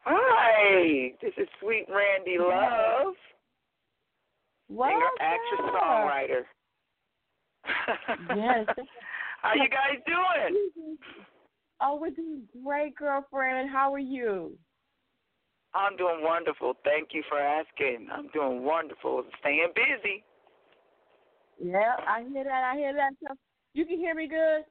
[0.02, 3.14] Hi, this is Sweet Randi Love,
[4.70, 5.00] Welcome.
[5.18, 6.42] singer, actress, songwriter.
[8.36, 8.66] yes.
[9.42, 10.98] How you guys doing?
[11.82, 13.70] Oh, we're doing great, girlfriend.
[13.70, 14.54] How are you?
[15.76, 16.74] I'm doing wonderful.
[16.84, 18.08] Thank you for asking.
[18.12, 19.24] I'm doing wonderful.
[19.42, 20.24] Staying busy.
[21.62, 22.64] Yeah, I hear that.
[22.74, 23.14] I hear that.
[23.22, 23.36] So
[23.74, 24.64] you can hear me good?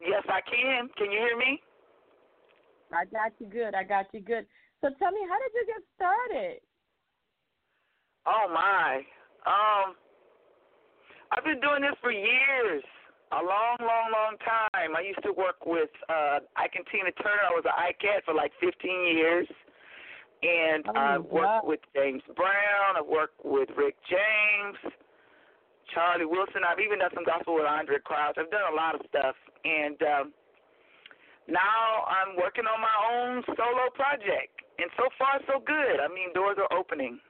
[0.00, 0.88] Yes, I can.
[0.96, 1.60] Can you hear me?
[2.92, 3.74] I got you good.
[3.74, 4.46] I got you good.
[4.80, 6.60] So tell me, how did you get started?
[8.26, 9.02] Oh my.
[9.46, 9.94] Um
[11.32, 12.82] I've been doing this for years.
[13.32, 14.94] A long, long, long time.
[14.94, 17.44] I used to work with uh Ike and Tina Turner.
[17.48, 19.48] I was an Ikette for like fifteen years
[20.42, 22.96] and oh I've worked with James Brown.
[22.98, 24.94] I've worked with Rick James,
[25.92, 26.62] Charlie Wilson.
[26.66, 28.36] I've even done some gospel with Andraé Crouch.
[28.38, 30.32] I've done a lot of stuff, and um,
[31.48, 34.54] now I'm working on my own solo project.
[34.78, 36.00] And so far, so good.
[36.02, 37.20] I mean, doors are opening.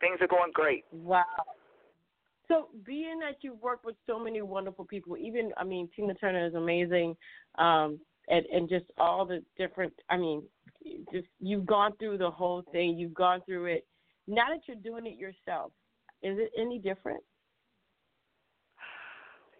[0.00, 0.84] Things are going great.
[0.92, 1.24] Wow.
[2.48, 6.46] So, being that you've worked with so many wonderful people, even I mean, Tina Turner
[6.46, 7.16] is amazing,
[7.58, 7.98] um,
[8.28, 9.92] and and just all the different.
[10.10, 10.42] I mean,
[11.12, 12.98] just you've gone through the whole thing.
[12.98, 13.86] You've gone through it.
[14.26, 15.72] Now that you're doing it yourself,
[16.22, 17.22] is it any different?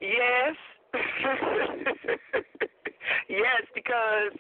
[0.03, 0.55] Yes.
[3.31, 4.35] yes, because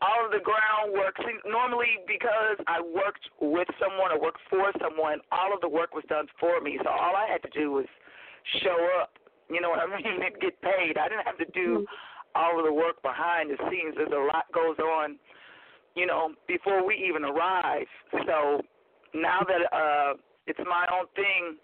[0.00, 1.16] all of the groundwork.
[1.24, 5.94] See, normally, because I worked with someone or worked for someone, all of the work
[5.94, 6.78] was done for me.
[6.82, 7.86] So all I had to do was
[8.62, 9.18] show up.
[9.50, 10.22] You know what I mean?
[10.22, 10.98] And get paid.
[10.98, 11.86] I didn't have to do
[12.34, 13.94] all of the work behind the scenes.
[13.96, 15.18] There's a lot goes on.
[15.96, 17.88] You know, before we even arrive.
[18.12, 18.60] So
[19.14, 20.14] now that uh,
[20.46, 21.56] it's my own thing,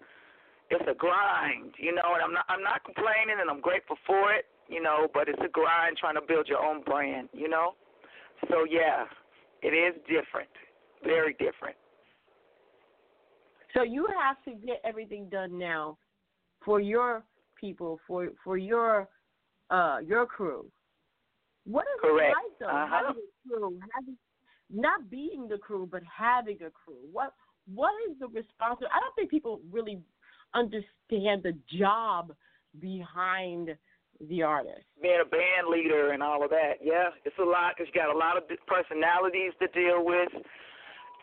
[0.69, 1.73] it's a grind.
[1.77, 4.45] You know, and I'm not I'm not complaining, and I'm grateful for it.
[4.67, 7.29] You know, but it's a grind trying to build your own brand.
[7.33, 7.75] You know.
[8.49, 9.05] So yeah,
[9.61, 10.49] it is different,
[11.03, 11.75] very different.
[13.73, 15.97] So you have to get everything done now
[16.63, 17.23] for your
[17.59, 19.07] people, for for your
[19.69, 20.65] uh your crew.
[21.65, 22.31] What is Correct.
[22.31, 22.77] it like though?
[22.77, 23.07] Uh-huh.
[23.07, 24.17] Having a crew, having
[24.69, 27.01] not being the crew, but having a crew.
[27.11, 27.33] What
[27.73, 28.93] what is the responsibility?
[28.95, 29.99] I don't think people really
[30.55, 32.33] understand the job
[32.79, 33.75] behind
[34.29, 34.87] the artist.
[35.01, 38.13] Being a band leader and all of that, yeah, it's a lot because you got
[38.13, 40.29] a lot of personalities to deal with.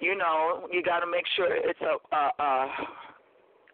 [0.00, 2.66] You know, you got to make sure it's a, uh, uh,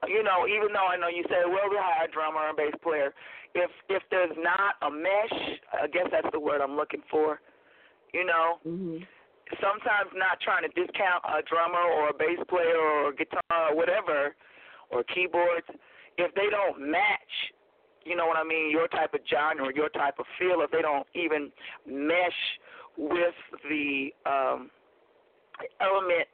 [0.06, 2.74] you know, even though I know you say, well, we hire a drummer and bass
[2.82, 3.12] player.
[3.54, 5.38] If if there's not a mesh,
[5.72, 7.40] I guess that's the word I'm looking for.
[8.14, 9.02] You know, Mm-hmm.
[9.60, 13.76] sometimes not trying to discount a drummer or a bass player or a guitar or
[13.76, 14.36] whatever
[14.90, 15.66] or keyboards
[16.16, 17.34] if they don't match
[18.04, 20.82] you know what I mean your type of genre your type of feel if they
[20.82, 21.50] don't even
[21.86, 22.40] mesh
[22.96, 23.36] with
[23.68, 24.70] the um
[25.80, 26.28] element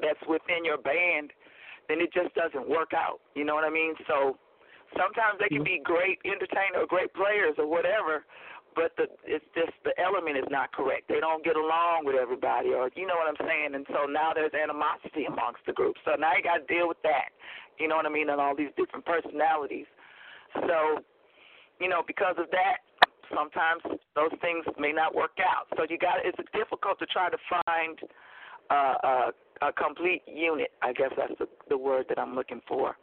[0.00, 1.30] that's within your band
[1.88, 4.36] then it just doesn't work out you know what I mean so
[4.96, 8.24] sometimes they can be great entertainers or great players or whatever
[8.74, 11.06] but the it's just the element is not correct.
[11.08, 13.74] They don't get along with everybody, or you know what I'm saying.
[13.74, 15.94] And so now there's animosity amongst the group.
[16.04, 17.30] So now you got to deal with that.
[17.78, 18.30] You know what I mean?
[18.30, 19.86] And all these different personalities.
[20.54, 21.02] So,
[21.80, 22.78] you know, because of that,
[23.34, 23.82] sometimes
[24.14, 25.66] those things may not work out.
[25.76, 27.98] So you got it's difficult to try to find
[28.70, 30.70] uh, a, a complete unit.
[30.82, 32.96] I guess that's the, the word that I'm looking for,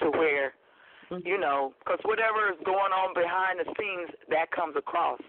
[0.00, 0.54] to where
[1.24, 5.20] you know, because whatever is going on behind the scenes, that comes across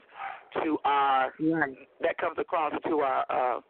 [0.63, 1.77] to our Right.
[2.01, 3.61] that comes across to our uh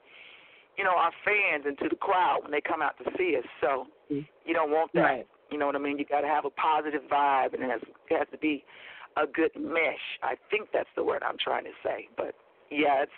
[0.77, 3.45] you know our fans and to the crowd when they come out to see us.
[3.61, 3.87] So.
[4.11, 4.25] Mm-hmm.
[4.45, 5.01] you don't want that.
[5.01, 5.27] Right.
[5.51, 5.97] You know what I mean?
[5.97, 8.63] You got to have a positive vibe, and it has, it has to be
[9.17, 10.05] a good mesh.
[10.23, 12.07] I think that's the word I'm trying to say.
[12.17, 12.35] But
[12.69, 13.17] yeah, it's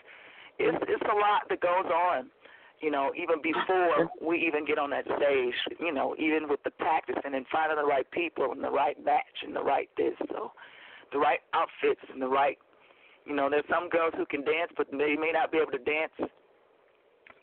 [0.60, 2.30] it's it's a lot that goes on.
[2.82, 6.71] You know, even before we even get on that stage, you know, even with the
[6.71, 10.51] practicing and finding the right people and the right match and the right this, so
[11.12, 12.58] the right outfits and the right,
[13.25, 15.84] you know, there's some girls who can dance, but they may not be able to
[15.84, 16.32] dance,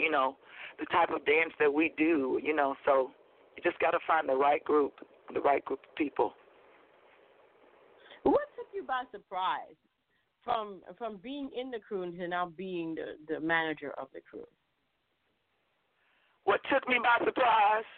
[0.00, 0.36] you know,
[0.80, 3.12] the type of dance that we do, you know, so
[3.58, 4.92] you just got to find the right group,
[5.34, 6.32] the right group of people.
[8.22, 9.74] What took you by surprise
[10.44, 14.46] from from being in the crew to now being the the manager of the crew?
[16.44, 17.88] What took me by surprise?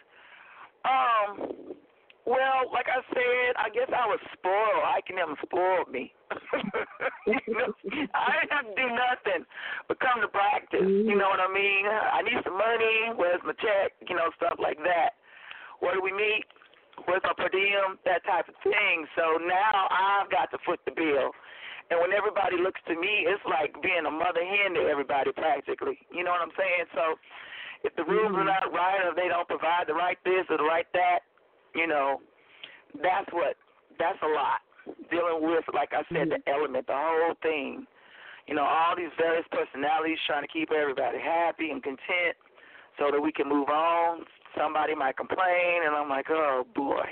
[0.83, 1.77] Um,
[2.25, 4.83] well, like I said, I guess I was spoiled.
[4.83, 6.11] I can never spoiled me.
[7.27, 7.69] you know,
[8.17, 9.45] I didn't have to do nothing
[9.87, 10.81] but come to practice.
[10.81, 11.85] You know what I mean?
[11.85, 13.13] I need some money.
[13.15, 13.93] Where's my check?
[14.09, 15.20] You know, stuff like that.
[15.81, 16.45] Where do we meet?
[17.05, 17.97] Where's my per diem?
[18.05, 19.05] That type of thing.
[19.17, 21.33] So now I've got to foot the bill.
[21.89, 25.99] And when everybody looks to me, it's like being a mother hen to everybody practically.
[26.13, 26.87] You know what I'm saying?
[26.95, 27.19] So
[27.83, 28.47] if the rules are mm-hmm.
[28.47, 31.27] not right or they don't provide the right this or the right that,
[31.75, 32.21] you know,
[33.01, 33.57] that's what
[33.99, 34.63] that's a lot.
[35.11, 36.53] Dealing with, like I said, the mm-hmm.
[36.53, 37.85] element, the whole thing.
[38.47, 42.35] You know, all these various personalities trying to keep everybody happy and content
[42.97, 44.25] so that we can move on.
[44.57, 47.05] Somebody might complain and I'm like, Oh boy.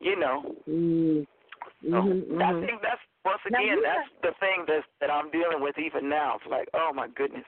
[0.00, 0.54] You know.
[0.68, 1.90] Mm hmm.
[1.90, 2.66] So Mhm, I mhm.
[2.66, 6.36] think that's once again that's the thing that that I'm dealing with even now.
[6.36, 7.44] It's like, oh my goodness.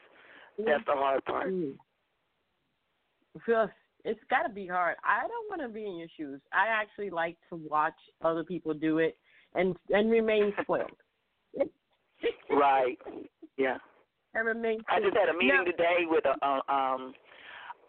[0.58, 1.48] That's the hard part.
[1.50, 1.76] Mm.
[3.46, 3.70] Feel-
[4.04, 4.96] It's got to be hard.
[5.04, 6.40] I don't want to be in your shoes.
[6.52, 9.16] I actually like to watch other people do it
[9.54, 10.90] and and remain spoiled.
[12.50, 12.98] Right.
[13.56, 13.78] Yeah.
[14.34, 14.80] I remain.
[14.88, 17.14] I just had a meeting Now- today with a, a um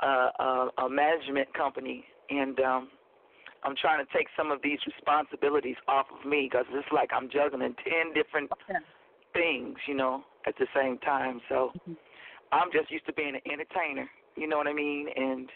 [0.03, 2.89] a, a, a management company, and um
[3.65, 7.29] I'm trying to take some of these responsibilities off of me because it's like I'm
[7.29, 8.79] juggling ten different Okay.
[9.33, 11.41] things, you know, at the same time.
[11.49, 11.93] So Mm-hmm.
[12.51, 15.49] I'm just used to being an entertainer, you know what I mean, and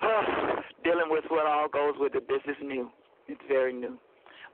[0.84, 2.28] dealing with what all goes with it.
[2.28, 2.90] This is new.
[3.26, 3.98] It's very new.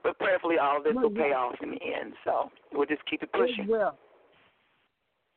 [0.03, 2.13] But prayerfully, all of this Well, will pay off in the end.
[2.23, 3.65] So we'll just keep it pushing.
[3.65, 3.97] It will.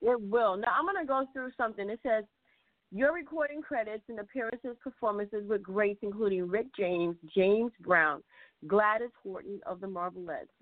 [0.00, 0.56] It will.
[0.56, 1.90] Now I'm gonna go through something.
[1.90, 2.24] It says
[2.96, 8.22] Your recording credits and appearances, performances with greats including Rick James, James Brown,
[8.68, 10.52] Gladys Horton of the Marvelettes,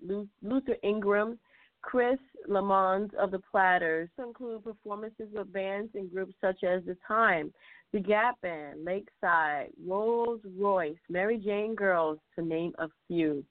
[0.41, 1.37] Luther Ingram,
[1.83, 2.17] Chris
[2.47, 7.53] Lamons of the Platters include performances with bands and groups such as The Time,
[7.91, 13.45] The Gap Band, Lakeside, Rose Royce, Mary Jane Girls, to name a few.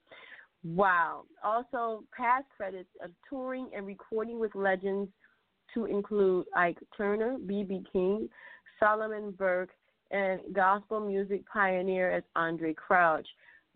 [0.65, 1.23] Wow.
[1.41, 5.09] Also, past credits of touring and recording with legends
[5.73, 7.83] to include Ike Turner, B.B.
[7.93, 8.27] King,
[8.79, 9.71] Solomon Burke,
[10.11, 13.27] and gospel music pioneer as Andraé Crouch.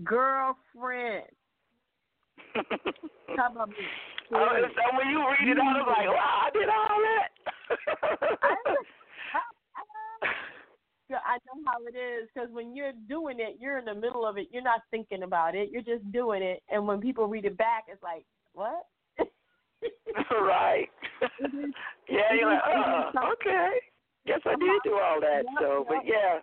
[0.04, 1.26] Girlfriend.
[3.38, 3.76] How about me?
[4.34, 7.30] Oh, so when you read it, I was like, wow, I did all that.
[8.44, 8.56] I
[11.10, 14.48] know how it is because when you're doing it, you're in the middle of it.
[14.52, 15.70] You're not thinking about it.
[15.72, 18.88] You're just doing it, and when people read it back, it's like, what?
[20.32, 20.90] right.
[22.10, 23.78] yeah, you're like, oh, okay.
[24.28, 25.44] Yes, I did do all that.
[25.60, 26.40] So, but yeah.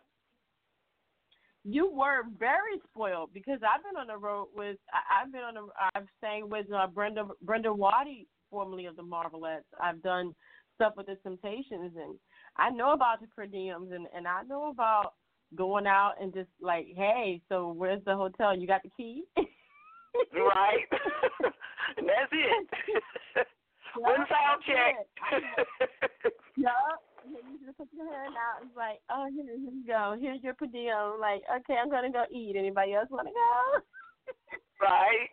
[1.66, 5.66] You were very spoiled because I've been on the road with I've been on the
[5.94, 9.64] I've sang with uh, Brenda Brenda Waddy, formerly of the Marvelettes.
[9.80, 10.34] I've done
[10.74, 12.18] stuff with the Temptations, and
[12.56, 15.14] I know about the per diems, and and I know about
[15.54, 18.56] going out and just like, hey, so where's the hotel?
[18.56, 19.24] You got the key?
[20.34, 20.84] right.
[21.96, 23.46] and That's it.
[23.96, 25.06] One sound check.
[26.56, 26.70] yep
[27.24, 28.62] you just put your hand out.
[28.64, 30.16] It's like, oh, here, here you go.
[30.20, 31.16] Here's your per diem.
[31.20, 32.56] Like, okay, I'm gonna go eat.
[32.56, 33.54] Anybody else want to go?
[34.84, 35.30] right.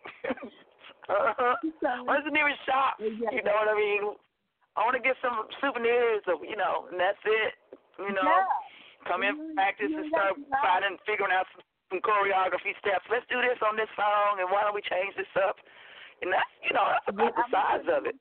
[1.08, 1.56] uh-huh.
[1.80, 1.90] So,
[2.24, 2.96] the nearest shop?
[3.00, 3.32] Yeah.
[3.32, 4.16] You know what I mean?
[4.76, 7.52] I want to get some souvenirs of, you know, and that's it.
[8.00, 8.48] You know, yeah.
[9.04, 9.52] come in, mm-hmm.
[9.52, 13.04] practice, and start finding, figuring out some, some choreography steps.
[13.12, 15.60] Let's do this on this song, and why don't we change this up?
[16.24, 18.16] And that's, you know, that's about yeah, the size of it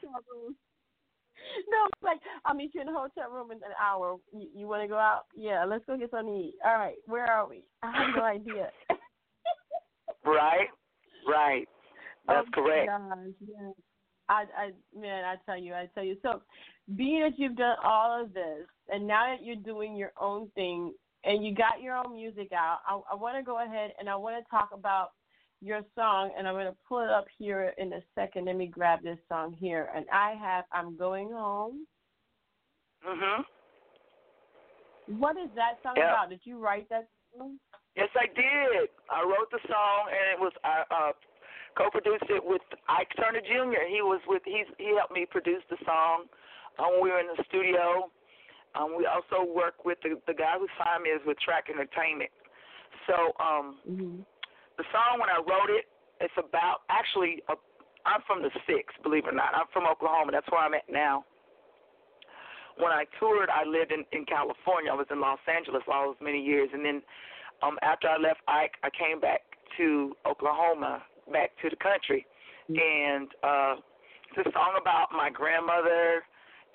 [1.70, 4.18] no, it's like I'll meet you in the hotel room in an hour.
[4.34, 5.26] You, you want to go out?
[5.36, 6.56] Yeah, let's go get something to eat.
[6.66, 7.64] All right, where are we?
[7.84, 8.70] I have no idea.
[10.26, 10.68] right,
[11.28, 11.68] right.
[12.28, 12.88] That's oh, correct.
[12.88, 13.18] Gosh,
[13.48, 13.72] yeah.
[14.30, 16.16] I, I, man, I tell you, I tell you.
[16.22, 16.42] So,
[16.96, 20.94] being that you've done all of this, and now that you're doing your own thing,
[21.24, 24.16] and you got your own music out, I, I want to go ahead and I
[24.16, 25.12] want to talk about
[25.62, 28.46] your song, and I'm going to pull it up here in a second.
[28.46, 29.90] Let me grab this song here.
[29.96, 31.86] And I have I'm Going Home.
[33.06, 33.46] Mhm.
[35.20, 36.30] What is that song about?
[36.30, 37.08] Did you write that
[37.38, 37.60] song?
[37.96, 38.90] Yes, I did.
[39.10, 41.12] I wrote the song, and it was I uh,
[41.78, 43.86] co-produced it with Ike Turner Jr.
[43.88, 46.26] He was with he's he helped me produce the song
[46.80, 48.10] um, when we were in the studio.
[48.74, 52.32] Um, we also work with the the guy who signed me is with Track Entertainment.
[53.08, 54.22] So um, mm-hmm
[54.78, 55.86] the song when I wrote it,
[56.20, 57.44] it's about actually.
[57.50, 57.56] A,
[58.02, 59.54] I'm from the six, believe it or not.
[59.54, 60.32] I'm from Oklahoma.
[60.32, 61.24] That's where I'm at now.
[62.78, 64.92] When I toured, I lived in in California.
[64.92, 67.02] I was in Los Angeles all those many years, and then
[67.62, 69.42] um after I left Ike, I came back
[69.78, 72.26] to Oklahoma, back to the country,
[72.70, 72.80] mm-hmm.
[72.80, 73.76] and uh,
[74.36, 76.24] it's a song about my grandmother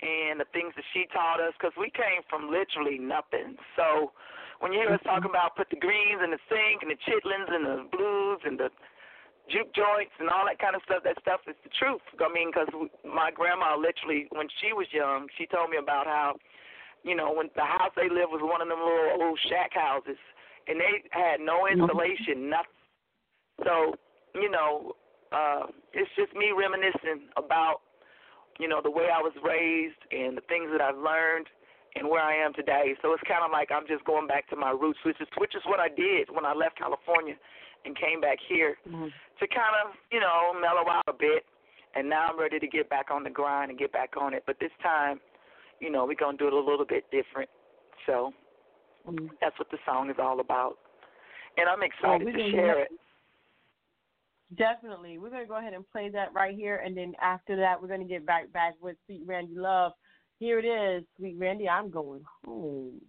[0.01, 3.57] and the things that she taught us because we came from literally nothing.
[3.75, 4.11] So
[4.59, 7.49] when you hear us talking about put the greens in the sink and the chitlins
[7.49, 8.69] and the blues and the
[9.47, 12.03] juke joints and all that kind of stuff, that stuff is the truth.
[12.19, 12.67] I mean, because
[13.05, 16.35] my grandma literally, when she was young, she told me about how,
[17.03, 20.19] you know, when the house they lived was one of them little old shack houses,
[20.67, 22.75] and they had no insulation, nothing.
[23.63, 23.95] So,
[24.35, 24.93] you know,
[25.31, 27.81] uh, it's just me reminiscing about,
[28.59, 31.47] you know, the way I was raised and the things that I've learned
[31.97, 32.95] and where I am today.
[33.01, 35.55] So it's kind of like I'm just going back to my roots, which is which
[35.55, 37.35] is what I did when I left California
[37.85, 39.09] and came back here mm-hmm.
[39.09, 41.45] to kind of you know mellow out a bit.
[41.95, 44.43] And now I'm ready to get back on the grind and get back on it.
[44.45, 45.19] But this time,
[45.79, 47.49] you know, we're gonna do it a little bit different.
[48.05, 48.33] So
[49.07, 49.27] mm-hmm.
[49.41, 50.77] that's what the song is all about,
[51.57, 52.89] and I'm excited well, to share it.
[54.55, 55.17] Definitely.
[55.17, 56.77] We're going to go ahead and play that right here.
[56.77, 59.91] And then after that, we're going to get back back with Sweet Randi Love.
[60.39, 61.67] Here it is, Sweet Randi.
[61.69, 63.01] I'm going home.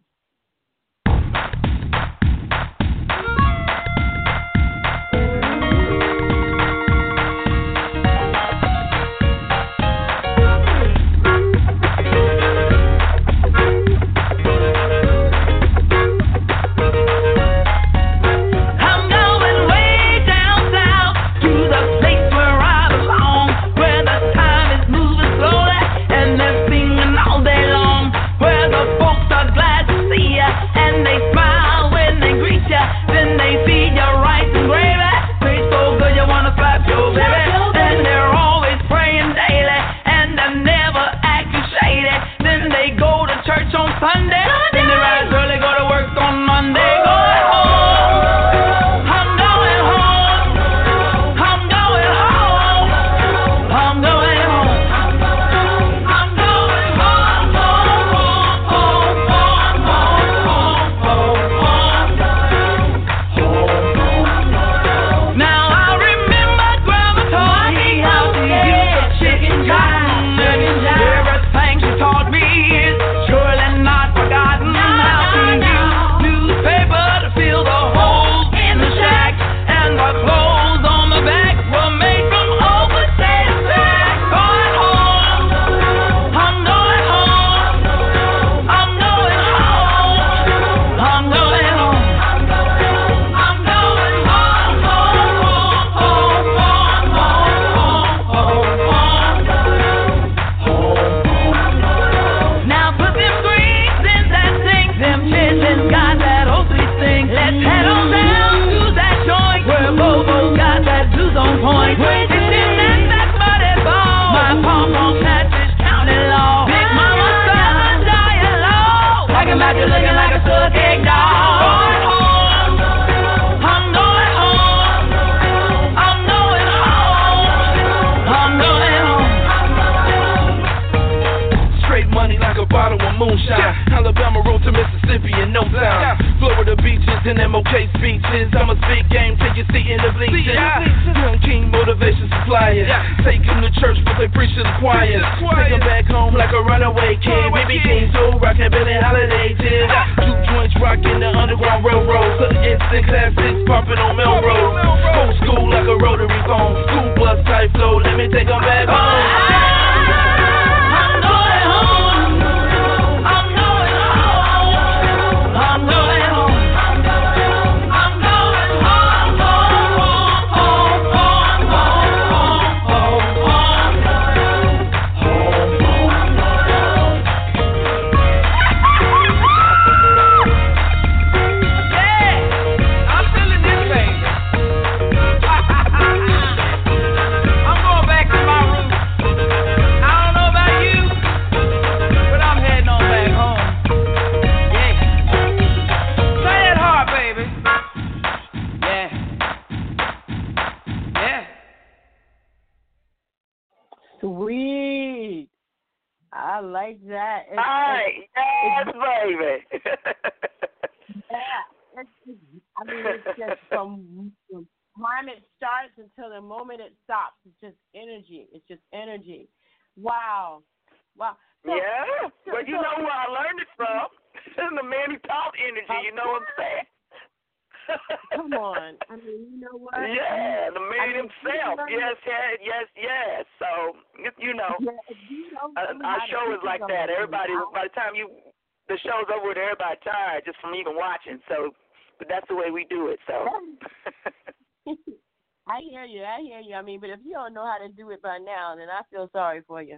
[247.81, 249.97] You don't know how to do it by now, then I feel sorry for you.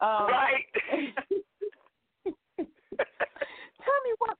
[0.00, 0.64] Um, right.
[2.56, 4.36] tell me what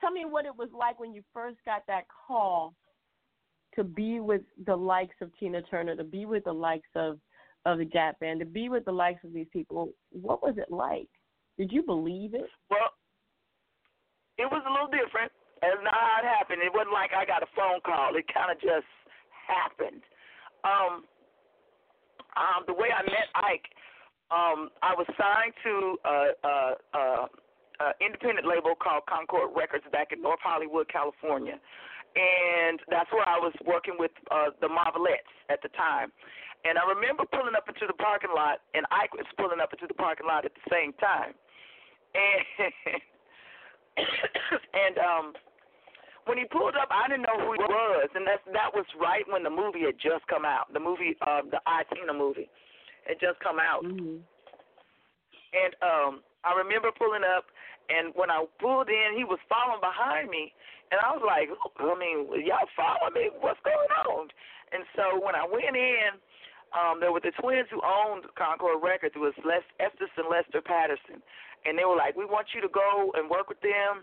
[0.00, 2.74] tell me what it was like when you first got that call
[3.74, 7.18] to be with the likes of Tina Turner, to be with the likes of
[7.66, 9.90] of the Gap Band, to be with the likes of these people.
[10.10, 11.08] What was it like?
[11.58, 12.46] Did you believe it?
[12.70, 12.92] Well,
[14.38, 15.32] it was a little different.
[15.62, 16.60] As not how it happened.
[16.60, 18.16] It wasn't like I got a phone call.
[18.16, 18.84] It kind of just
[19.48, 20.02] happened.
[20.64, 21.04] Um,
[22.36, 23.68] um, the way I met Ike,
[24.30, 25.74] um, I was signed to
[26.04, 26.54] a, a,
[26.94, 27.28] a
[27.80, 31.58] uh, independent label called Concord Records back in North Hollywood, California.
[32.14, 36.12] And that's where I was working with uh, the Marvelettes at the time.
[36.64, 39.86] And I remember pulling up into the parking lot, and Ike was pulling up into
[39.86, 41.34] the parking lot at the same time.
[42.14, 42.72] And
[44.84, 45.26] and um,
[46.26, 49.24] when he pulled up, I didn't know who he was, and that's that was right
[49.28, 50.72] when the movie had just come out.
[50.72, 52.48] The movie, uh, the I Tina movie,
[53.06, 53.84] had just come out.
[53.84, 54.24] Mm-hmm.
[55.54, 56.12] And um,
[56.42, 57.46] I remember pulling up,
[57.88, 60.52] and when I pulled in, he was following behind me,
[60.90, 63.24] and I was like, I mean, y'all following me?
[63.38, 64.28] What's going on?
[64.72, 66.18] And so when I went in,
[66.74, 69.14] um, there were the twins who owned Concord Records.
[69.14, 71.22] It was Les Estes and Lester Patterson,
[71.64, 74.02] and they were like, we want you to go and work with them.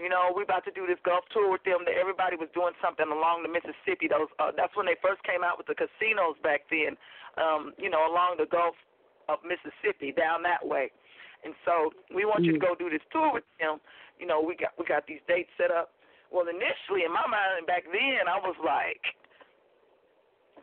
[0.00, 1.84] You know, we about to do this Gulf tour with them.
[1.84, 4.08] That everybody was doing something along the Mississippi.
[4.08, 6.96] Those uh, that's when they first came out with the casinos back then.
[7.36, 8.74] Um, you know, along the Gulf
[9.28, 10.88] of Mississippi, down that way.
[11.44, 12.64] And so we want you to mm.
[12.64, 13.76] go do this tour with them.
[14.16, 15.92] You know, we got we got these dates set up.
[16.32, 19.04] Well, initially in my mind back then, I was like,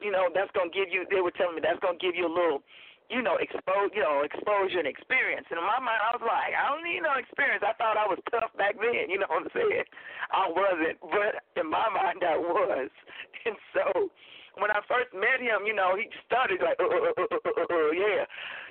[0.01, 1.05] you know, that's gonna give you.
[1.13, 2.65] They were telling me that's gonna give you a little,
[3.09, 5.47] you know, expose, you know, exposure and experience.
[5.49, 7.63] And in my mind, I was like, I don't need no experience.
[7.63, 9.07] I thought I was tough back then.
[9.07, 9.87] You know what I'm saying?
[10.31, 12.91] I wasn't, but in my mind, I was.
[13.47, 14.11] And so
[14.57, 17.65] when I first met him, you know, he started like, uh, uh, uh, uh, uh,
[17.69, 18.25] uh yeah,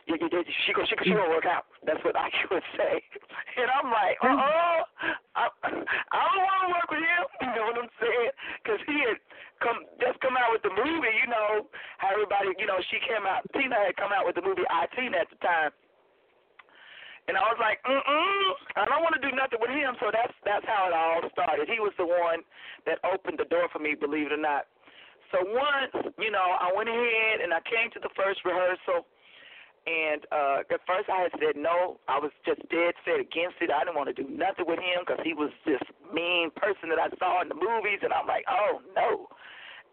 [0.06, 1.66] yeah, yeah, yeah, she go, she go, she gonna work out.
[1.86, 3.02] That's what I would say.
[3.58, 4.80] And I'm like, uh, uh
[5.36, 7.24] I, I don't want to work with him.
[7.46, 8.32] You know what I'm saying?
[8.60, 9.18] Because he had
[9.64, 11.14] come just come out with the movie.
[11.24, 13.46] You know how everybody, you know, she came out.
[13.56, 15.72] Tina had come out with the movie I Tina at the time.
[17.26, 19.98] And I was like, mm mm, I don't want to do nothing with him.
[19.98, 21.66] So that's that's how it all started.
[21.66, 22.46] He was the one
[22.86, 24.70] that opened the door for me, believe it or not.
[25.32, 29.06] So once, you know, I went ahead and I came to the first rehearsal.
[29.86, 31.98] And uh, at first I had said no.
[32.08, 33.70] I was just dead set against it.
[33.70, 36.98] I didn't want to do nothing with him because he was this mean person that
[36.98, 38.02] I saw in the movies.
[38.02, 39.30] And I'm like, oh no.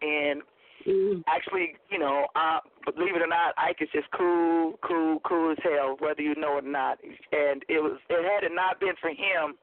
[0.02, 0.42] And
[0.82, 1.22] mm-hmm.
[1.30, 5.62] actually, you know, uh, believe it or not, Ike is just cool, cool, cool as
[5.62, 6.98] hell, whether you know it or not.
[7.32, 9.62] And it was, it had it not been for him,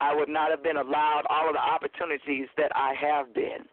[0.00, 3.68] I would not have been allowed all of the opportunities that I have been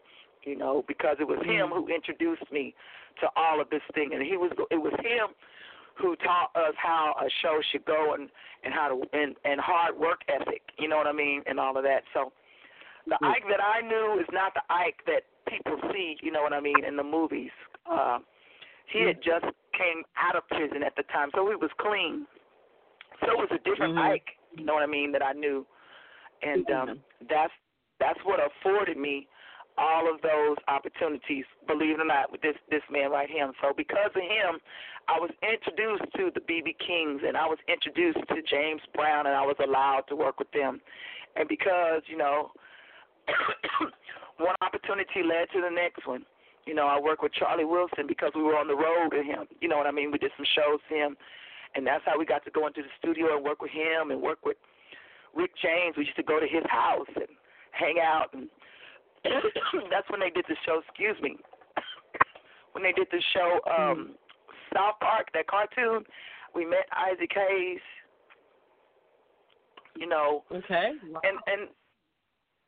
[0.45, 2.73] you know, because it was him who introduced me
[3.19, 5.33] to all of this thing, and he was it was him
[5.97, 8.29] who taught us how a show should go and
[8.63, 11.77] and how to and and hard work ethic, you know what I mean, and all
[11.77, 12.03] of that.
[12.13, 12.31] So
[13.07, 16.17] the Ike that I knew is not the Ike that people see.
[16.21, 17.51] You know what I mean in the movies.
[17.89, 18.19] Uh,
[18.91, 22.25] he had just came out of prison at the time, so he was clean.
[23.21, 24.11] So it was a different Mhm.
[24.13, 24.37] Ike.
[24.57, 25.65] You know what I mean that I knew,
[26.41, 27.53] and um, that's
[27.99, 29.27] that's what afforded me
[29.77, 31.45] all of those opportunities.
[31.67, 33.51] Believe it or not, with this this man right here.
[33.61, 34.59] So because of him,
[35.07, 39.35] I was introduced to the BB Kings, and I was introduced to James Brown, and
[39.35, 40.81] I was allowed to work with them.
[41.35, 42.51] And because you know,
[44.37, 46.25] one opportunity led to the next one.
[46.65, 49.45] You know, I worked with Charlie Wilson because we were on the road with him.
[49.61, 50.11] You know what I mean?
[50.11, 51.15] We did some shows with him,
[51.75, 54.19] and that's how we got to go into the studio and work with him and
[54.19, 54.57] work with
[55.35, 55.95] Rick James.
[55.95, 57.29] We used to go to his house and
[57.71, 58.49] hang out, and
[59.91, 60.81] that's when they did the show.
[60.87, 61.37] Excuse me,
[62.73, 64.15] when they did the show um,
[64.73, 66.03] South Park, that cartoon.
[66.53, 67.79] We met Isaac Hayes.
[69.95, 70.91] You know, Okay.
[71.23, 71.69] and and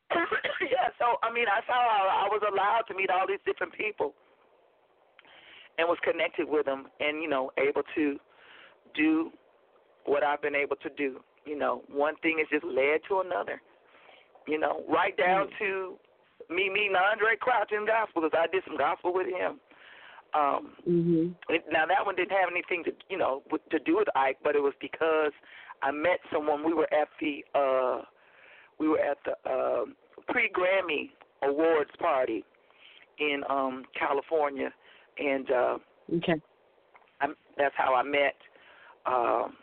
[0.62, 3.74] yeah, so I mean, I how I, I was allowed to meet all these different
[3.74, 4.14] people,
[5.78, 8.18] and was connected with them, and you know, able to
[8.96, 9.32] do
[10.06, 11.20] what I've been able to do.
[11.46, 13.62] You know, one thing has just led to another.
[14.48, 15.96] You know, right down to
[16.50, 19.60] me meeting Andraé Crouch in gospel because I did some gospel with him.
[20.34, 21.36] Um, Mhm.
[21.50, 24.38] it, now that one didn't have anything to you know with, to do with Ike,
[24.44, 25.32] but it was because
[25.82, 26.64] I met someone.
[26.64, 28.02] We were at the uh,
[28.78, 29.86] we were at the uh,
[30.30, 31.12] pre Grammy
[31.44, 32.44] Awards party
[33.20, 34.72] in um, California,
[35.18, 35.78] and uh,
[36.16, 36.42] Okay.
[37.22, 37.28] I,
[37.58, 38.36] that's how I met.
[39.06, 39.58] Um,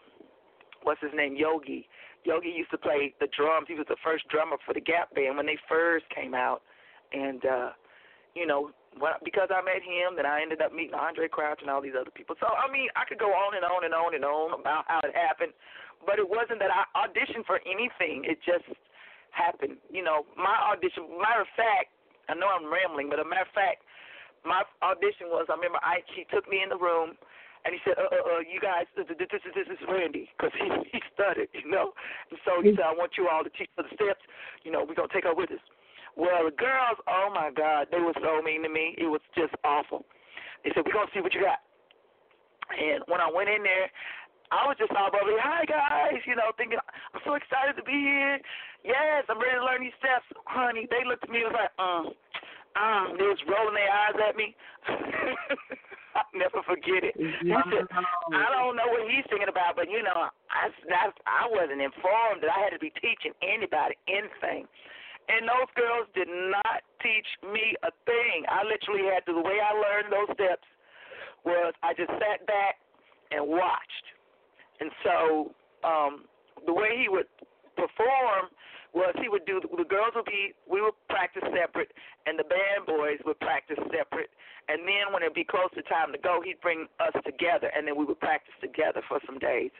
[0.82, 1.36] what's his name?
[1.36, 1.88] Yogi.
[2.24, 3.66] Yogi used to play the drums.
[3.68, 6.62] He was the first drummer for the Gap Band when they first came out,
[7.14, 7.70] and uh,
[8.34, 11.70] you know, well, because I met him, then I ended up meeting Andraé Crouch and
[11.70, 12.34] all these other people.
[12.38, 15.00] So I mean, I could go on and on and on and on about how
[15.02, 15.54] it happened,
[16.06, 18.26] but it wasn't that I auditioned for anything.
[18.26, 18.66] It just
[19.30, 19.78] happened.
[19.90, 21.06] You know, my audition.
[21.18, 21.94] Matter of fact,
[22.30, 23.82] I know I'm rambling, but a matter of fact,
[24.42, 25.46] my audition was.
[25.50, 26.06] I remember Ike.
[26.14, 27.14] He took me in the room.
[27.64, 30.52] And he said, uh, uh, uh, you guys, this, this, this, this is Randi, because
[30.60, 31.96] he, he stuttered, you know.
[32.28, 34.20] And so he said, I want you all to teach for the steps.
[34.68, 35.64] You know, we're going to take her with us.
[36.16, 38.94] Well, the girls, oh my God, they were so mean to me.
[38.98, 40.06] It was just awful.
[40.62, 41.58] They said, we're going to see what you got.
[42.70, 43.90] And when I went in there,
[44.52, 45.34] I was just all bubbly.
[45.40, 48.38] Hi guys, you know, thinking I'm so excited to be here.
[48.84, 50.86] Yes, I'm ready to learn these steps, honey.
[50.88, 52.04] They looked at me and was like, um,
[52.76, 54.54] um, they was rolling their eyes at me.
[56.14, 57.18] I'll never forget it.
[57.18, 61.42] He said, I don't know what he's thinking about, but you know, I, I, I
[61.50, 64.70] wasn't informed that I had to be teaching anybody anything.
[65.28, 68.44] And those girls did not teach me a thing.
[68.48, 70.68] I literally had to, the way I learned those steps
[71.44, 72.76] was I just sat back
[73.30, 74.06] and watched.
[74.80, 75.54] And so
[75.84, 76.24] um,
[76.66, 77.28] the way he would
[77.76, 78.52] perform
[78.94, 81.90] was he would do the girls would be we would practice separate
[82.26, 84.30] and the band boys would practice separate
[84.70, 87.86] and then when it'd be close to time to go he'd bring us together and
[87.86, 89.74] then we would practice together for some days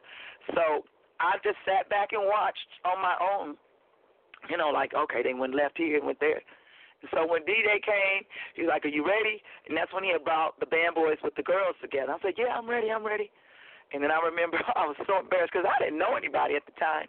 [0.51, 0.83] so
[1.23, 3.55] i just sat back and watched on my own
[4.51, 6.43] you know like okay they went left here and went there
[7.13, 8.23] so when d day came
[8.55, 11.19] he was like are you ready and that's when he had brought the band boys
[11.23, 13.31] with the girls together i said yeah i'm ready i'm ready
[13.93, 16.73] and then i remember i was so embarrassed because i didn't know anybody at the
[16.81, 17.07] time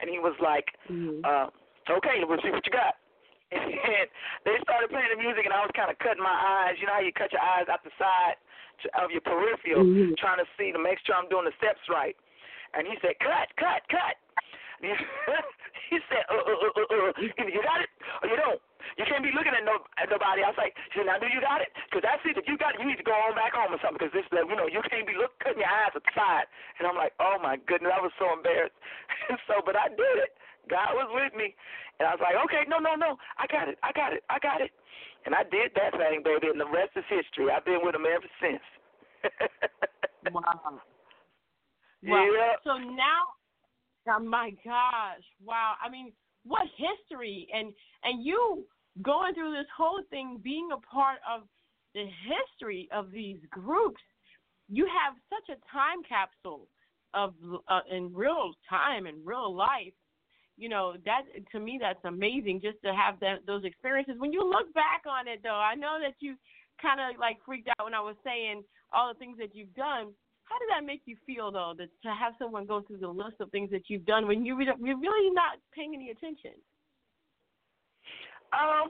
[0.00, 1.24] and he was like, Mhm.
[1.24, 1.48] uh,
[1.88, 2.96] "Okay, let's see what you got."
[3.50, 4.08] And
[4.44, 6.76] they started playing the music, and I was kind of cutting my eyes.
[6.78, 8.36] You know how you cut your eyes out the side
[9.00, 10.18] of your peripheral, Mhm.
[10.18, 12.14] trying to see to make sure I'm doing the steps right.
[12.74, 14.18] And he said, "Cut, cut, cut."
[15.90, 17.90] he said, uh, uh, uh, uh, uh, either you got it
[18.22, 18.60] or you don't.
[18.96, 20.46] You can't be looking at, no, at nobody.
[20.46, 21.74] I was like, he said, now do you got it?
[21.90, 22.80] Because I see that you got it.
[22.80, 24.80] You need to go on back home or something because this, uh, you know, you
[24.86, 26.46] can't be look, cutting your eyes at the side.
[26.78, 28.76] And I'm like, oh my goodness, I was so embarrassed.
[29.28, 30.38] And so, but I did it.
[30.70, 31.54] God was with me.
[31.98, 34.38] And I was like, okay, no, no, no, I got it, I got it, I
[34.38, 34.70] got it.
[35.24, 37.50] And I did that thing, baby, and the rest is history.
[37.50, 38.64] I've been with him ever since.
[40.32, 40.42] Wow.
[40.42, 40.80] Wow.
[42.02, 42.58] Yeah.
[42.64, 43.30] So now,
[44.08, 45.74] oh my gosh, wow!
[45.84, 46.12] I mean,
[46.44, 47.72] what history and
[48.04, 48.64] and you
[49.02, 51.42] going through this whole thing, being a part of
[51.96, 54.02] the history of these groups.
[54.68, 56.68] You have such a time capsule
[57.14, 57.34] of
[57.68, 59.96] uh, in real time in real life.
[60.58, 64.16] You know that to me that's amazing just to have that those experiences.
[64.18, 66.36] When you look back on it, though, I know that you
[66.80, 70.12] kind of like freaked out when I was saying all the things that you've done.
[70.46, 73.36] How did that make you feel though, that to have someone go through the list
[73.40, 76.52] of things that you've done when you re- you're really not paying any attention?
[78.54, 78.88] Um,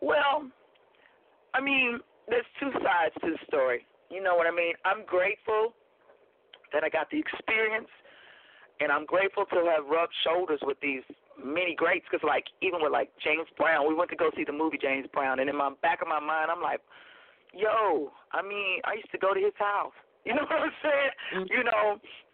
[0.00, 0.46] well,
[1.54, 3.86] I mean, there's two sides to the story.
[4.10, 4.74] You know what I mean?
[4.84, 5.72] I'm grateful
[6.72, 7.88] that I got the experience,
[8.80, 11.02] and I'm grateful to have rubbed shoulders with these
[11.42, 14.52] many greats because like even with like James Brown, we went to go see the
[14.52, 16.80] movie James Brown, and in my back of my mind, I'm like,
[17.54, 19.96] yo, I mean, I used to go to his house.
[20.28, 21.12] You know what I'm saying?
[21.32, 21.48] Mm-hmm.
[21.48, 21.84] You know,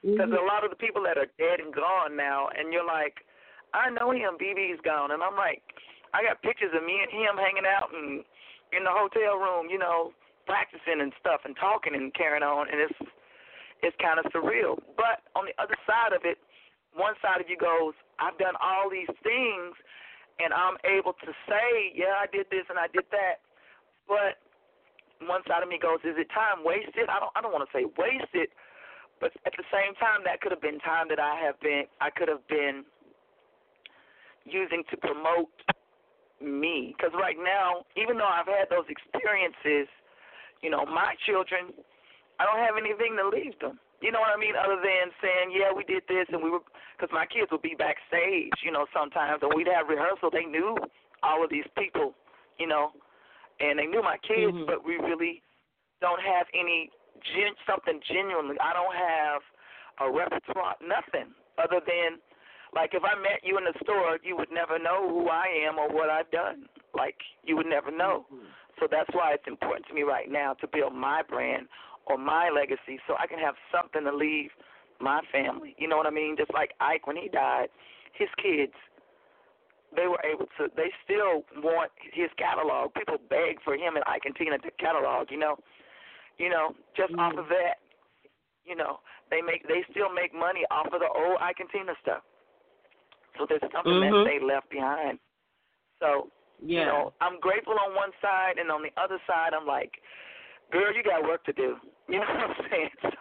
[0.03, 0.43] because mm-hmm.
[0.43, 3.23] a lot of the people that are dead and gone now, and you're like,
[3.71, 4.35] I know him.
[4.35, 5.63] BB's gone, and I'm like,
[6.11, 8.27] I got pictures of me and him hanging out and
[8.75, 10.11] in the hotel room, you know,
[10.51, 12.99] practicing and stuff and talking and carrying on, and it's
[13.87, 14.75] it's kind of surreal.
[14.99, 16.39] But on the other side of it,
[16.95, 19.75] one side of you goes, I've done all these things,
[20.43, 23.43] and I'm able to say, yeah, I did this and I did that.
[24.07, 24.43] But
[25.23, 27.07] one side of me goes, is it time wasted?
[27.09, 28.51] I don't, I don't want to say wasted,
[29.21, 32.11] but at the same time, that could have been time that I have been, I
[32.11, 32.85] could have been
[34.45, 35.55] using to promote
[36.43, 36.95] me.
[36.97, 39.89] Because right now, even though I've had those experiences,
[40.61, 41.73] you know, my children,
[42.39, 43.79] I don't have anything to leave them.
[44.03, 44.53] You know what I mean?
[44.59, 46.61] Other than saying, yeah, we did this, and we were,
[46.93, 50.29] because my kids would be backstage, you know, sometimes, and we'd have rehearsal.
[50.29, 50.77] They knew
[51.23, 52.13] all of these people,
[52.59, 52.93] you know,
[53.61, 54.67] and they knew my kids, mm-hmm.
[54.67, 55.43] but we really
[56.01, 56.91] don't have any
[57.35, 58.57] gen- something genuinely.
[58.61, 59.41] I don't have
[60.03, 62.19] a repertoire, nothing other than
[62.75, 65.79] like if I met you in the store, you would never know who I am
[65.79, 66.67] or what I've done.
[66.95, 68.27] Like you would never know.
[68.33, 68.51] Mm-hmm.
[68.81, 71.69] So that's why it's important to me right now to build my brand
[72.07, 74.51] or my legacy so I can have something to leave
[75.01, 75.77] my family.
[75.79, 76.35] You know what I mean?
[76.37, 77.69] Just like Ike when he died,
[78.19, 78.75] his kids
[79.97, 82.95] they were able to they still want his catalog.
[82.95, 85.57] People beg for him and Ike and Tina to catalog, you know.
[86.39, 87.79] You know, just mm off of that,
[88.65, 88.99] you know,
[89.31, 92.23] they make they still make money off of the old Ike and Tina stuff.
[93.39, 94.25] So there's something mm-hmm.
[94.25, 95.19] that they left behind.
[96.01, 96.29] So
[96.59, 96.81] yeah.
[96.81, 99.93] you know, I'm grateful on one side and on the other side I'm like,
[100.73, 101.77] Girl, you got work to do.
[102.07, 102.91] You know what I'm saying?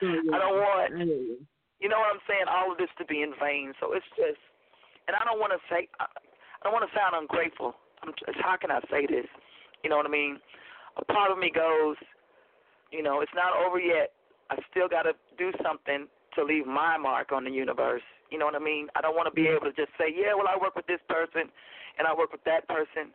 [0.00, 0.32] So mm-hmm.
[0.32, 3.74] I don't want, you know what I'm saying, all of this to be in vain.
[3.78, 4.40] So it's just,
[5.10, 6.06] and I don't want to say, I
[6.62, 7.74] don't want to sound ungrateful.
[8.06, 9.26] I'm, how can I say this?
[9.82, 10.38] You know what I mean?
[11.02, 11.98] A part of me goes,
[12.94, 14.14] you know, it's not over yet.
[14.54, 16.06] I still got to do something
[16.38, 18.06] to leave my mark on the universe.
[18.30, 18.86] You know what I mean?
[18.94, 21.02] I don't want to be able to just say, yeah, well, I work with this
[21.10, 21.50] person
[21.98, 23.10] and I work with that person,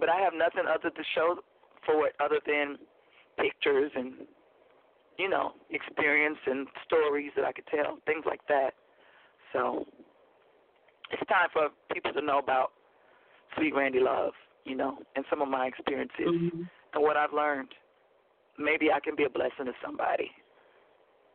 [0.00, 1.36] but I have nothing other to show
[1.84, 2.80] for it other than
[3.36, 4.24] pictures and
[5.18, 8.72] you know experience and stories that I could tell, things like that.
[9.52, 9.84] So
[11.12, 12.72] it's time for people to know about
[13.56, 14.32] Sweet Randi Love,
[14.64, 16.62] you know, and some of my experiences mm-hmm.
[16.94, 17.68] and what I've learned.
[18.58, 20.30] Maybe I can be a blessing to somebody.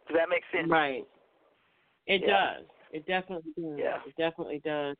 [0.08, 0.70] Does that make sense?
[0.70, 1.04] Right.
[2.06, 2.54] It yeah.
[2.56, 2.66] does.
[2.92, 3.76] It definitely does.
[3.78, 3.98] Yeah.
[4.06, 4.96] It definitely does.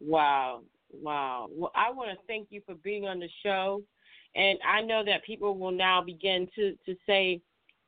[0.00, 0.62] Wow.
[0.92, 1.48] Wow.
[1.50, 3.82] Well, I want to thank you for being on the show.
[4.36, 7.40] And I know that people will now begin to, to say,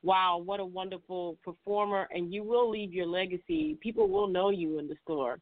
[0.03, 2.09] wow, what a wonderful performer.
[2.12, 3.77] And you will leave your legacy.
[3.81, 5.39] People will know you in the store.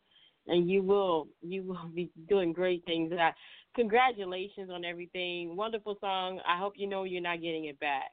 [0.46, 3.12] And you will you will be doing great things.
[3.12, 3.32] I,
[3.74, 5.56] congratulations on everything.
[5.56, 6.40] Wonderful song.
[6.46, 8.10] I hope you know you're not getting it back.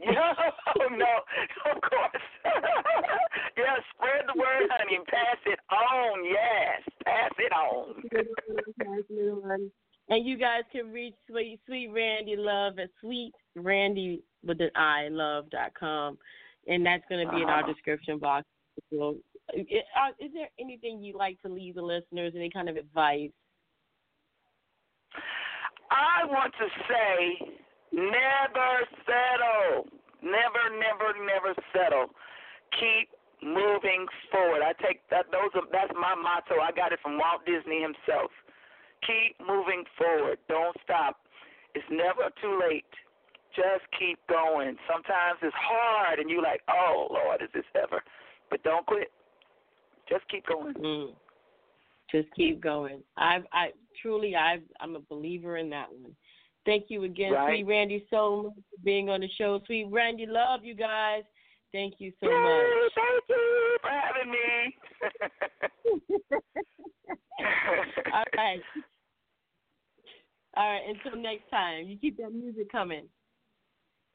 [0.06, 0.32] No,
[0.96, 1.12] no,
[1.70, 2.22] of course.
[3.58, 6.24] yeah, spread the word, honey, pass it on.
[6.24, 8.02] Yes, pass it on.
[10.10, 15.06] And you guys can reach Sweet Sweet Randi Love at Sweet Randy with an I
[15.08, 16.18] Love dot com,
[16.66, 17.44] and that's going to be uh-huh.
[17.44, 17.72] in our uh-huh.
[17.72, 18.44] description box.
[19.54, 22.32] Is, uh, there anything you'd like to leave the listeners?
[22.36, 23.30] Any kind of advice?
[25.90, 27.58] I want to say,
[27.92, 28.70] never
[29.04, 29.90] settle.
[30.22, 32.14] Never, never, never settle.
[32.78, 33.10] Keep
[33.42, 34.62] moving forward.
[34.62, 35.26] I take that.
[35.32, 36.60] Those are that's my motto.
[36.60, 38.30] I got it from Walt Disney himself.
[39.02, 40.38] Keep moving forward.
[40.48, 41.16] Don't stop.
[41.74, 42.92] It's never too late.
[43.56, 44.76] Just keep going.
[44.86, 48.02] Sometimes it's hard and you're like, oh, Lord, is this ever?
[48.50, 49.10] But don't quit.
[50.10, 50.74] Just keep going.
[50.74, 51.14] Mm.
[52.10, 53.02] Just keep going.
[53.16, 53.68] I I
[54.02, 56.14] truly I I'm a believer in that one.
[56.66, 57.48] Thank you again, right.
[57.48, 59.60] Sweet Randi, so much for being on the show.
[59.66, 61.22] Sweet Randi, love you guys.
[61.72, 62.92] Thank you so Yay, much.
[62.96, 64.76] Thank you for having me.
[68.12, 68.60] All right.
[70.56, 71.86] All right, until next time.
[71.86, 73.04] You keep that music coming.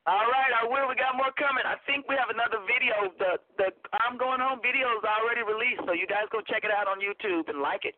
[0.06, 0.86] All right, I will.
[0.86, 1.66] We got more coming.
[1.66, 3.10] I think we have another video.
[3.18, 3.74] The the
[4.06, 7.02] I'm going home video is already released, so you guys go check it out on
[7.02, 7.98] YouTube and like it.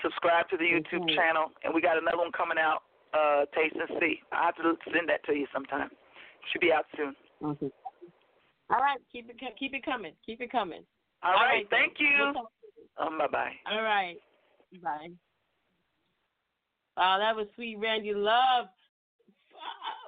[0.00, 1.12] Subscribe to the YouTube mm-hmm.
[1.12, 2.88] channel, and we got another one coming out.
[3.12, 4.24] Uh, taste and see.
[4.32, 5.92] I have to send that to you sometime.
[6.52, 7.12] Should be out soon.
[7.44, 10.16] All right, keep it keep it coming.
[10.24, 10.88] Keep it coming.
[11.20, 12.32] All, All right, right, thank you.
[12.96, 13.52] Um, bye bye.
[13.68, 14.16] All right,
[14.80, 15.12] bye.
[16.96, 18.72] Wow, that was sweet Randi Love.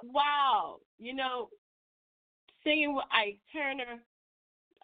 [0.03, 1.49] Wow, you know,
[2.65, 4.01] singing with Ike Turner.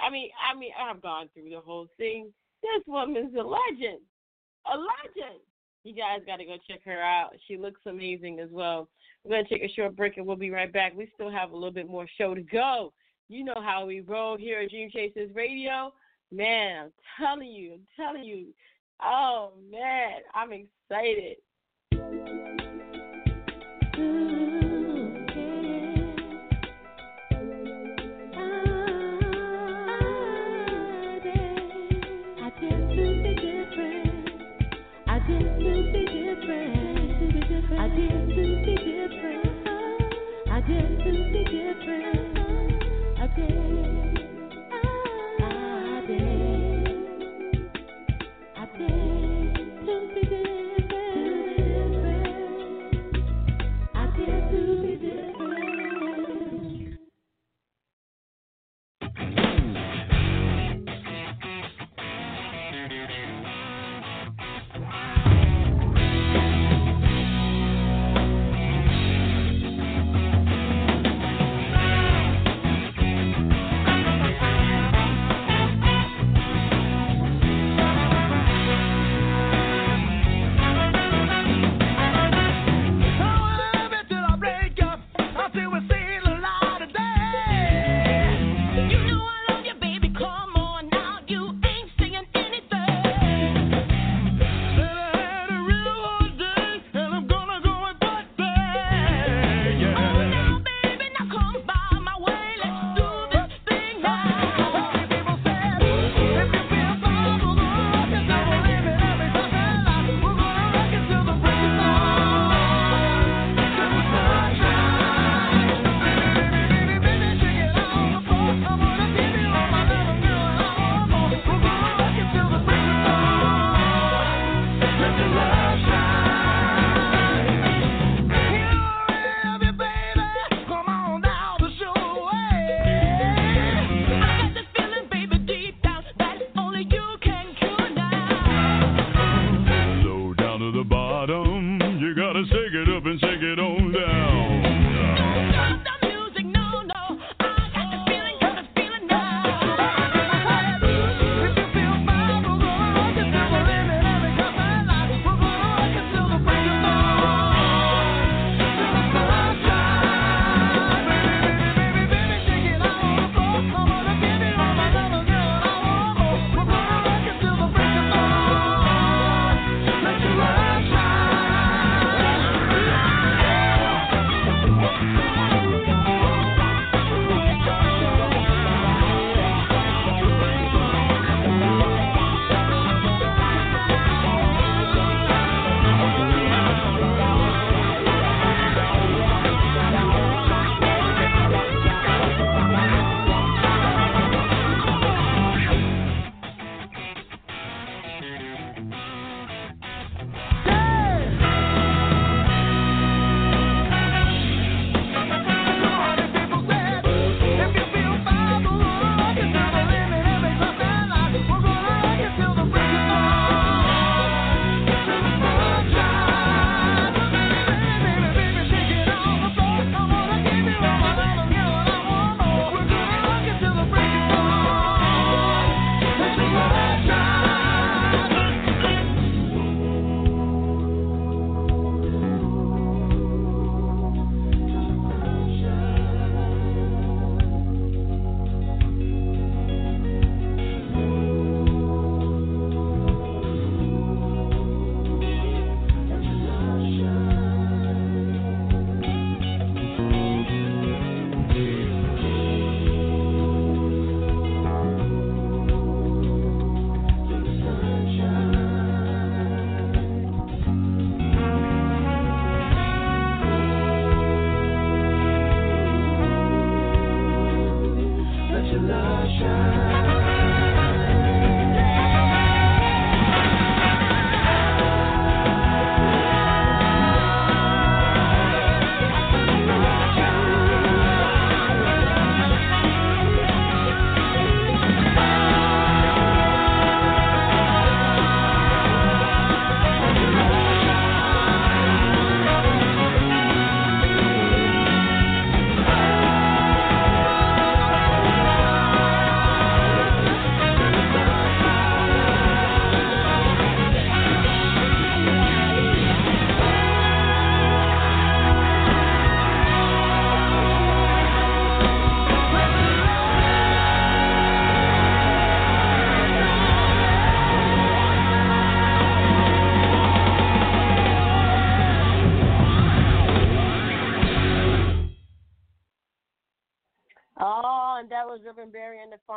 [0.01, 2.33] I mean, I mean, I've gone through the whole thing.
[2.63, 4.01] This woman's a legend.
[4.73, 5.41] A legend.
[5.85, 7.31] You guys got to go check her out.
[7.47, 8.89] She looks amazing as well.
[9.25, 10.93] We're to take a short break and we'll be right back.
[10.95, 12.93] We still have a little bit more show to go.
[13.29, 15.93] You know how we roll here at Dream Chasers Radio.
[16.31, 18.47] Man, I'm telling you, I'm telling you.
[19.03, 21.37] Oh, man, I'm excited.
[23.99, 24.58] was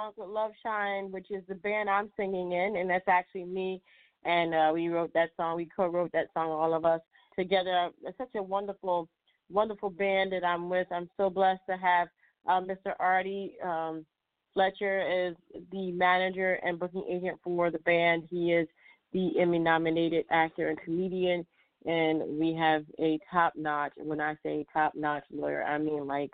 [0.02, 3.82] Funk with Love Shine, which is the band I'm singing in, and that's actually me.
[4.24, 5.56] And uh, we wrote that song.
[5.58, 7.02] We co-wrote that song, all of us
[7.38, 7.90] together.
[8.04, 9.10] It's such a wonderful,
[9.50, 10.88] wonderful band that I'm with.
[10.92, 12.08] I'm so blessed to have
[12.48, 12.94] uh, Mr.
[13.00, 14.06] Artie um,
[14.54, 15.36] Fletcher is
[15.72, 18.24] the manager and booking agent for the band.
[18.30, 18.68] He is
[19.14, 21.46] the Emmy-nominated actor and comedian,
[21.86, 23.94] and we have a top-notch.
[23.98, 26.32] When I say top-notch lawyer, I mean like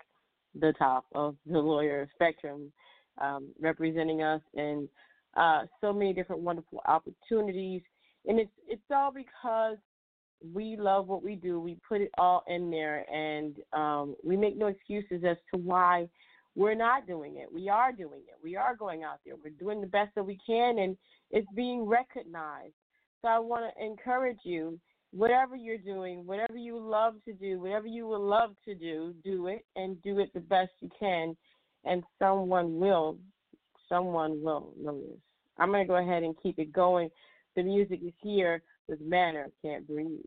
[0.58, 2.72] the top of the lawyer spectrum,
[3.20, 4.88] um, representing us in
[5.36, 7.82] uh, so many different wonderful opportunities.
[8.26, 9.76] And it's it's all because
[10.54, 11.60] we love what we do.
[11.60, 16.08] We put it all in there, and um, we make no excuses as to why
[16.54, 17.52] we're not doing it.
[17.52, 18.36] We are doing it.
[18.42, 19.34] We are going out there.
[19.42, 20.96] We're doing the best that we can, and
[21.30, 22.74] it's being recognized.
[23.22, 24.78] So I want to encourage you
[25.12, 29.46] whatever you're doing, whatever you love to do, whatever you would love to do, do
[29.46, 31.36] it and do it the best you can,
[31.88, 33.18] and someone will,
[33.88, 35.20] someone will notice.
[35.58, 37.08] I'm to go ahead and keep it going.
[37.56, 40.20] The music is here with Manner Can't Breathe.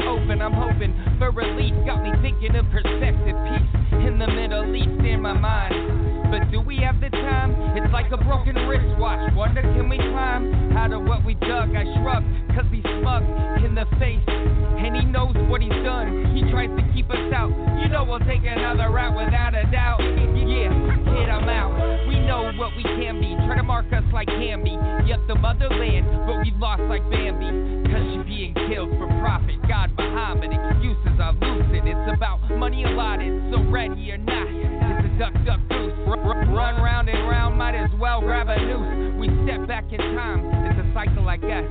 [0.00, 0.42] Open.
[0.42, 1.74] I'm hoping for relief.
[1.86, 5.97] Got me thinking of perspective, peace in the Middle East in my mind.
[6.30, 7.56] But do we have the time?
[7.76, 9.32] It's like a broken wristwatch.
[9.34, 11.72] Wonder can we climb out of what we dug?
[11.72, 12.22] I shrug,
[12.52, 13.24] cause he's smug
[13.64, 14.20] in the face.
[14.28, 16.36] And he knows what he's done.
[16.36, 17.50] He tries to keep us out.
[17.80, 20.00] You know we'll take another route without a doubt.
[20.00, 20.68] Yeah,
[21.08, 21.72] kid, I'm out.
[22.08, 23.34] We know what we can be.
[23.46, 24.76] Try to mark us like Hamby.
[25.08, 27.88] Yep, the motherland, but we lost like Bambi.
[27.88, 29.56] Cause you're being killed for profit.
[29.66, 31.88] God Muhammad, excuses are lucid.
[31.88, 34.77] It's about money allotted, so ready or not.
[35.18, 35.92] Duck, duck, goose.
[36.06, 39.18] Run round and round, might as well grab a noose.
[39.18, 41.66] We step back in time, it's a cycle, I guess.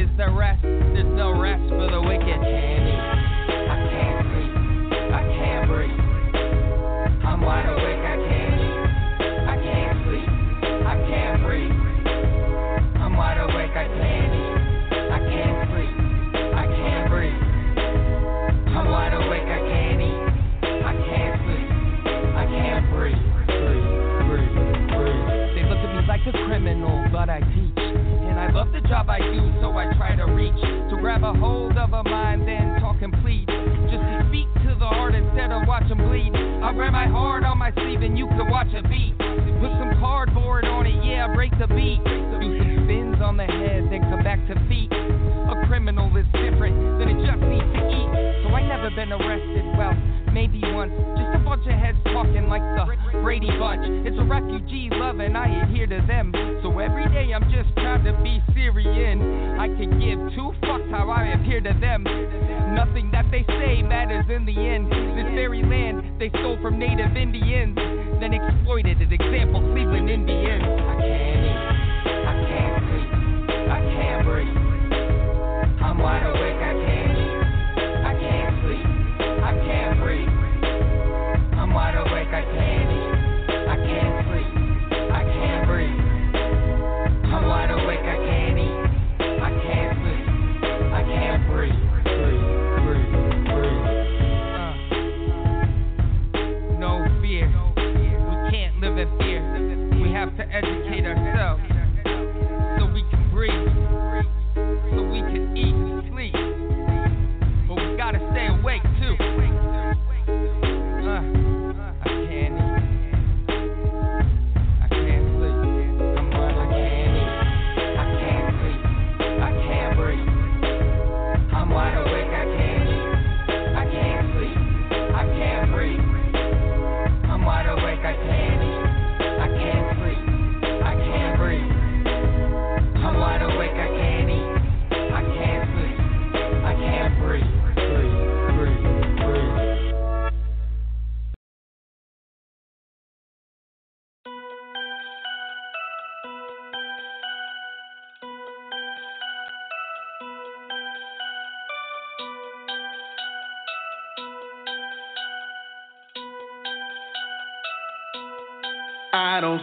[0.00, 0.62] Is there rest?
[0.62, 2.24] There's no rest for the wicked.
[2.24, 3.04] I can't eat,
[3.68, 4.52] I can't sleep,
[5.12, 6.00] I can't breathe.
[7.20, 8.56] I'm wide awake, I can't
[9.44, 10.28] I can't sleep,
[10.64, 11.76] I can't breathe.
[12.96, 14.55] I'm wide awake, I can't eat,
[28.88, 30.60] job I do, so I try to reach.
[30.90, 33.46] To grab a hold of a mind, then talk and plead.
[33.90, 36.34] Just to speak to the heart instead of watch 'em bleed.
[36.62, 39.18] I'll wear my heart on my sleeve and you can watch a beat.
[39.18, 42.02] Put some cardboard on it, yeah, break the beat.
[42.04, 44.92] Do some spins on the head, then come back to feet.
[44.92, 48.42] A criminal is different than it just needs to eat.
[48.42, 49.94] So I never been arrested, well,
[50.36, 50.92] maybe once.
[51.16, 52.84] Just a bunch of heads talking like the
[53.24, 53.88] Brady Bunch.
[54.04, 56.28] It's a refugee love and I adhere to them.
[56.60, 59.56] So every day I'm just proud to be Syrian.
[59.56, 62.04] I could give two fucks how I appear to them.
[62.76, 64.92] Nothing that they say matters in the end.
[64.92, 67.74] This very land they stole from native Indians,
[68.20, 69.00] then exploited.
[69.00, 70.64] An example, Cleveland Indians.
[70.64, 71.60] I can't eat,
[72.28, 73.08] I can't sleep,
[73.72, 75.80] I can't breathe.
[75.80, 77.15] I'm wide awake, I can't
[100.52, 100.85] to.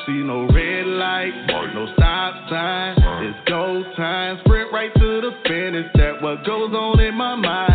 [0.05, 1.31] See no red light,
[1.73, 2.95] no stop sign.
[3.25, 5.91] It's go time, sprint right to the finish.
[5.95, 7.72] That what goes on in my mind.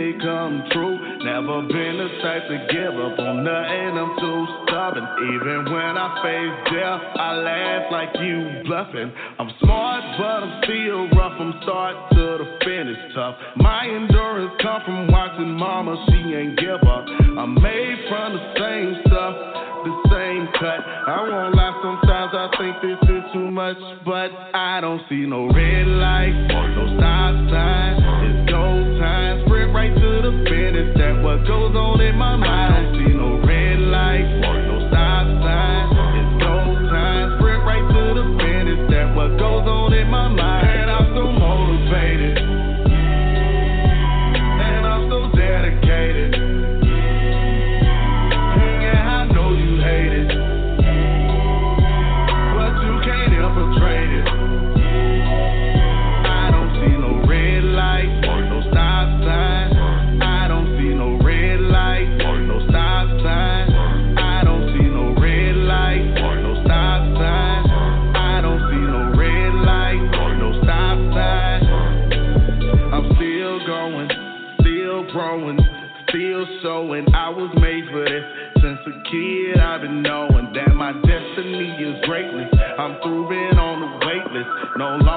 [0.00, 0.96] It come true.
[1.20, 5.04] Never been the type to give up on nothing, I'm too stubborn.
[5.36, 9.12] Even when I face death, I laugh like you bluffing.
[9.38, 13.36] I'm smart, but I'm still rough from start to the finish tough.
[13.56, 17.04] My endurance come from watching mama, she ain't give up.
[17.36, 19.34] I'm made from the same stuff,
[19.84, 20.80] the same cut.
[20.80, 25.46] I won't lie, sometimes I think this is too much, but I don't see no
[25.52, 27.94] red light, no stop sign.
[28.24, 29.49] It's go time.
[30.80, 30.96] Finish.
[30.96, 32.74] That what goes on in my mind.
[32.74, 33.39] I don't see no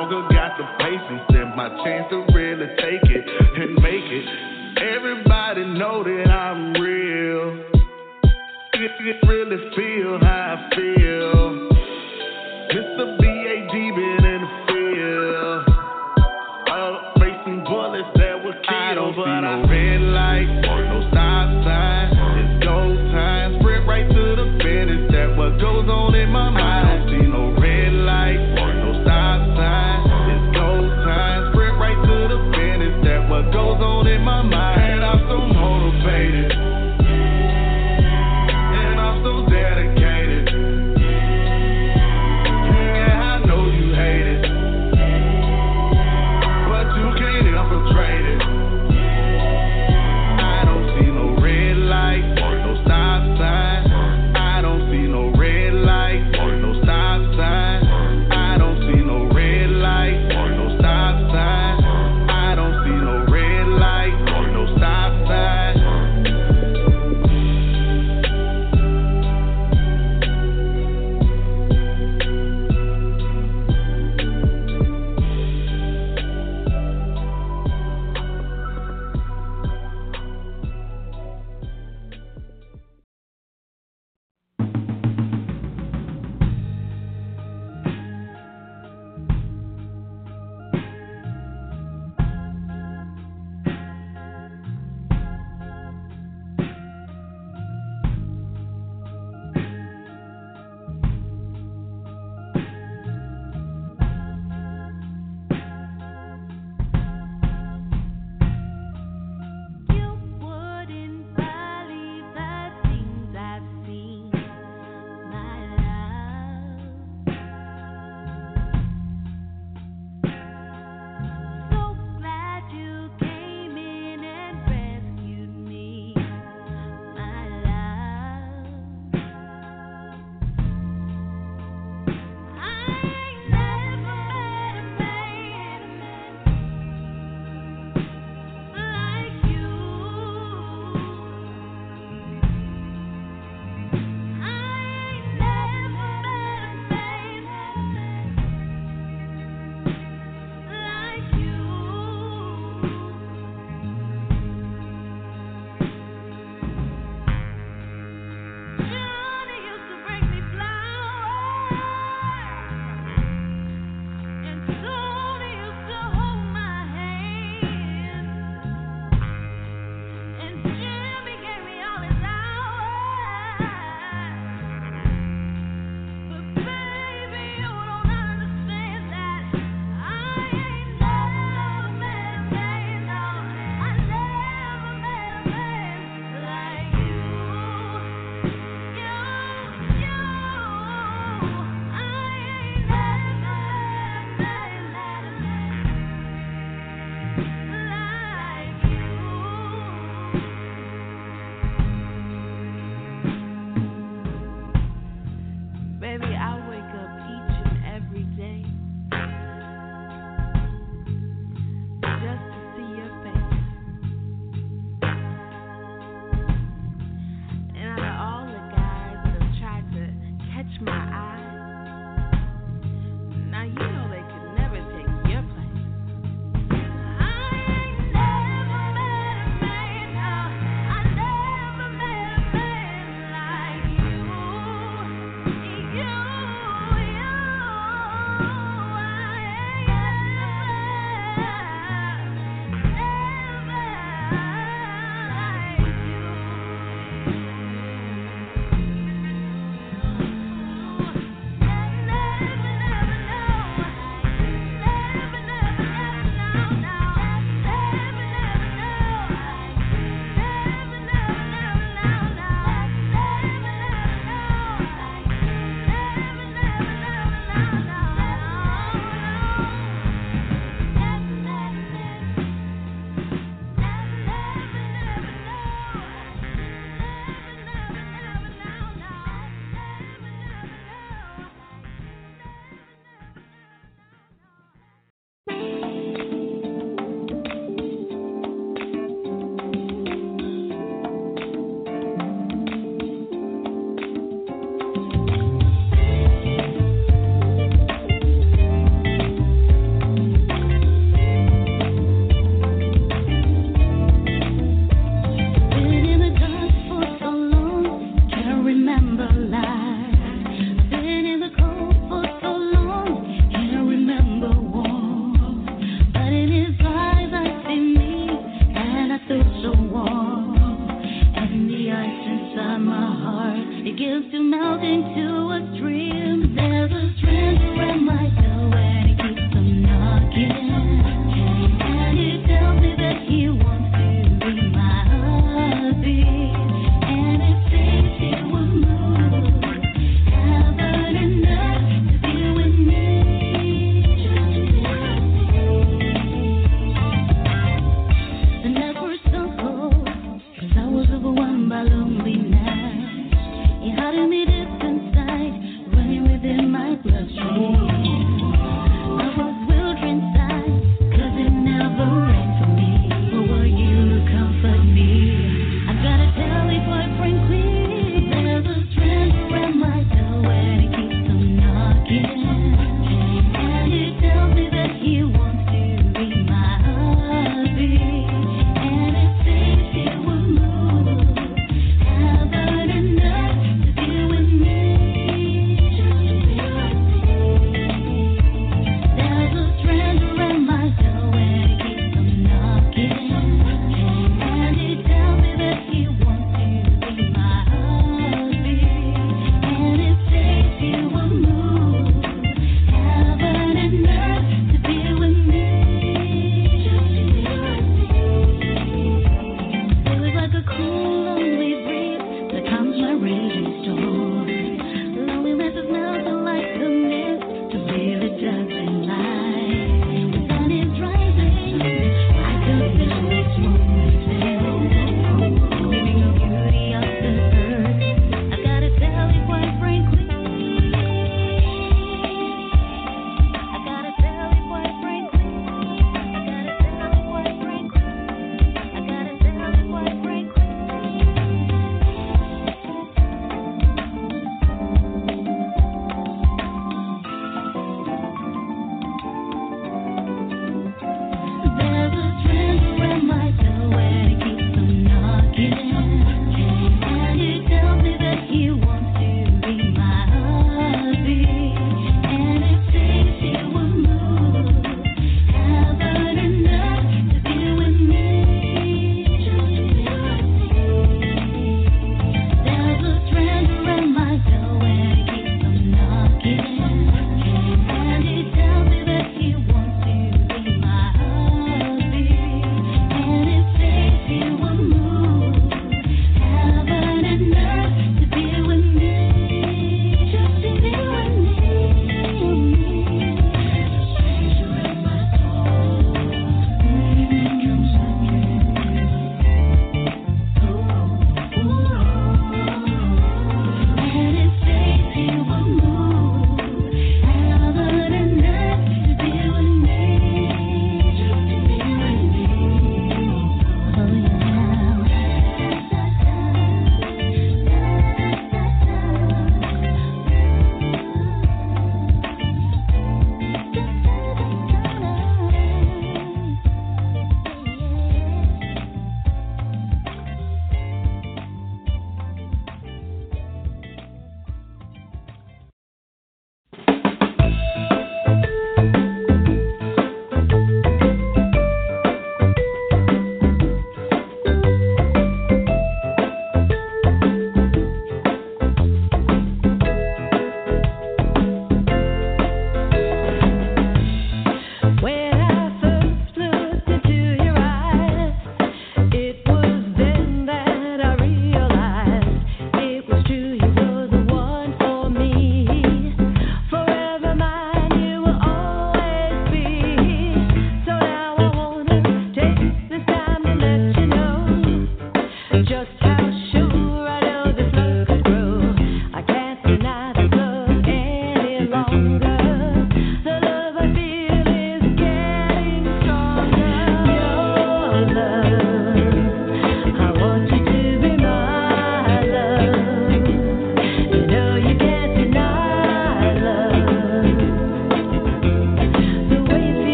[0.00, 3.24] longer got the patience and my chance to really take it
[3.60, 4.24] and make it.
[4.78, 7.64] Everybody know that I'm real.
[8.72, 11.68] It, it really feel how I feel.
[12.72, 13.19] Mr.
[13.19, 13.19] B.A.G.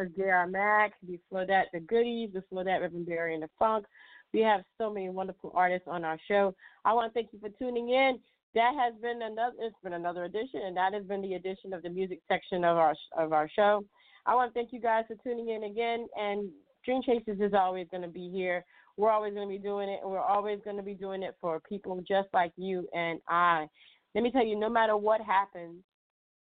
[0.00, 0.46] was J.R.
[0.46, 0.94] Max.
[1.06, 2.30] Before that, The Goodies.
[2.32, 3.86] Before that, Reverend Barry and the Funk.
[4.32, 6.54] We have so many wonderful artists on our show.
[6.84, 8.18] I want to thank you for tuning in.
[8.54, 9.54] That has been another.
[9.60, 12.76] It's been another edition, and that has been the edition of the music section of
[12.76, 13.84] our of our show.
[14.24, 16.06] I want to thank you guys for tuning in again.
[16.18, 16.48] And
[16.84, 18.64] Dream Chasers is always going to be here.
[18.96, 21.60] We're always going to be doing it, we're always going to be doing it for
[21.68, 23.66] people just like you and I.
[24.14, 25.82] Let me tell you, no matter what happens,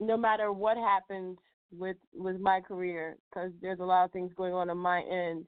[0.00, 1.38] no matter what happens,
[1.72, 5.46] with with my career because there's a lot of things going on on my end.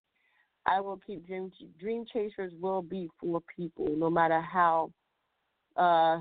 [0.67, 4.93] I will keep dream dream chasers will be for people no matter how
[5.77, 6.19] uh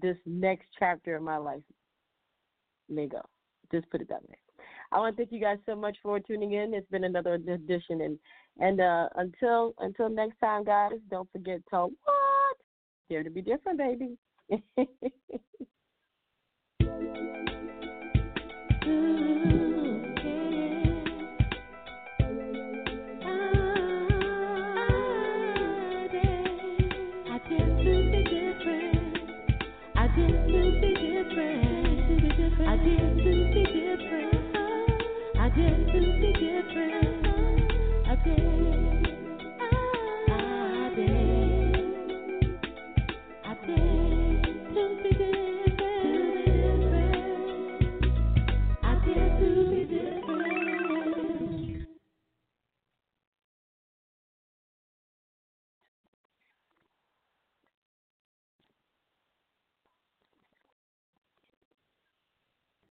[0.00, 1.62] this next chapter of my life
[2.88, 3.20] may go.
[3.72, 4.36] Just put it that way.
[4.92, 6.74] I want to thank you guys so much for tuning in.
[6.74, 8.18] It's been another edition and
[8.58, 12.56] and uh until until next time guys, don't forget to what?
[13.08, 14.16] Dare to be different, baby.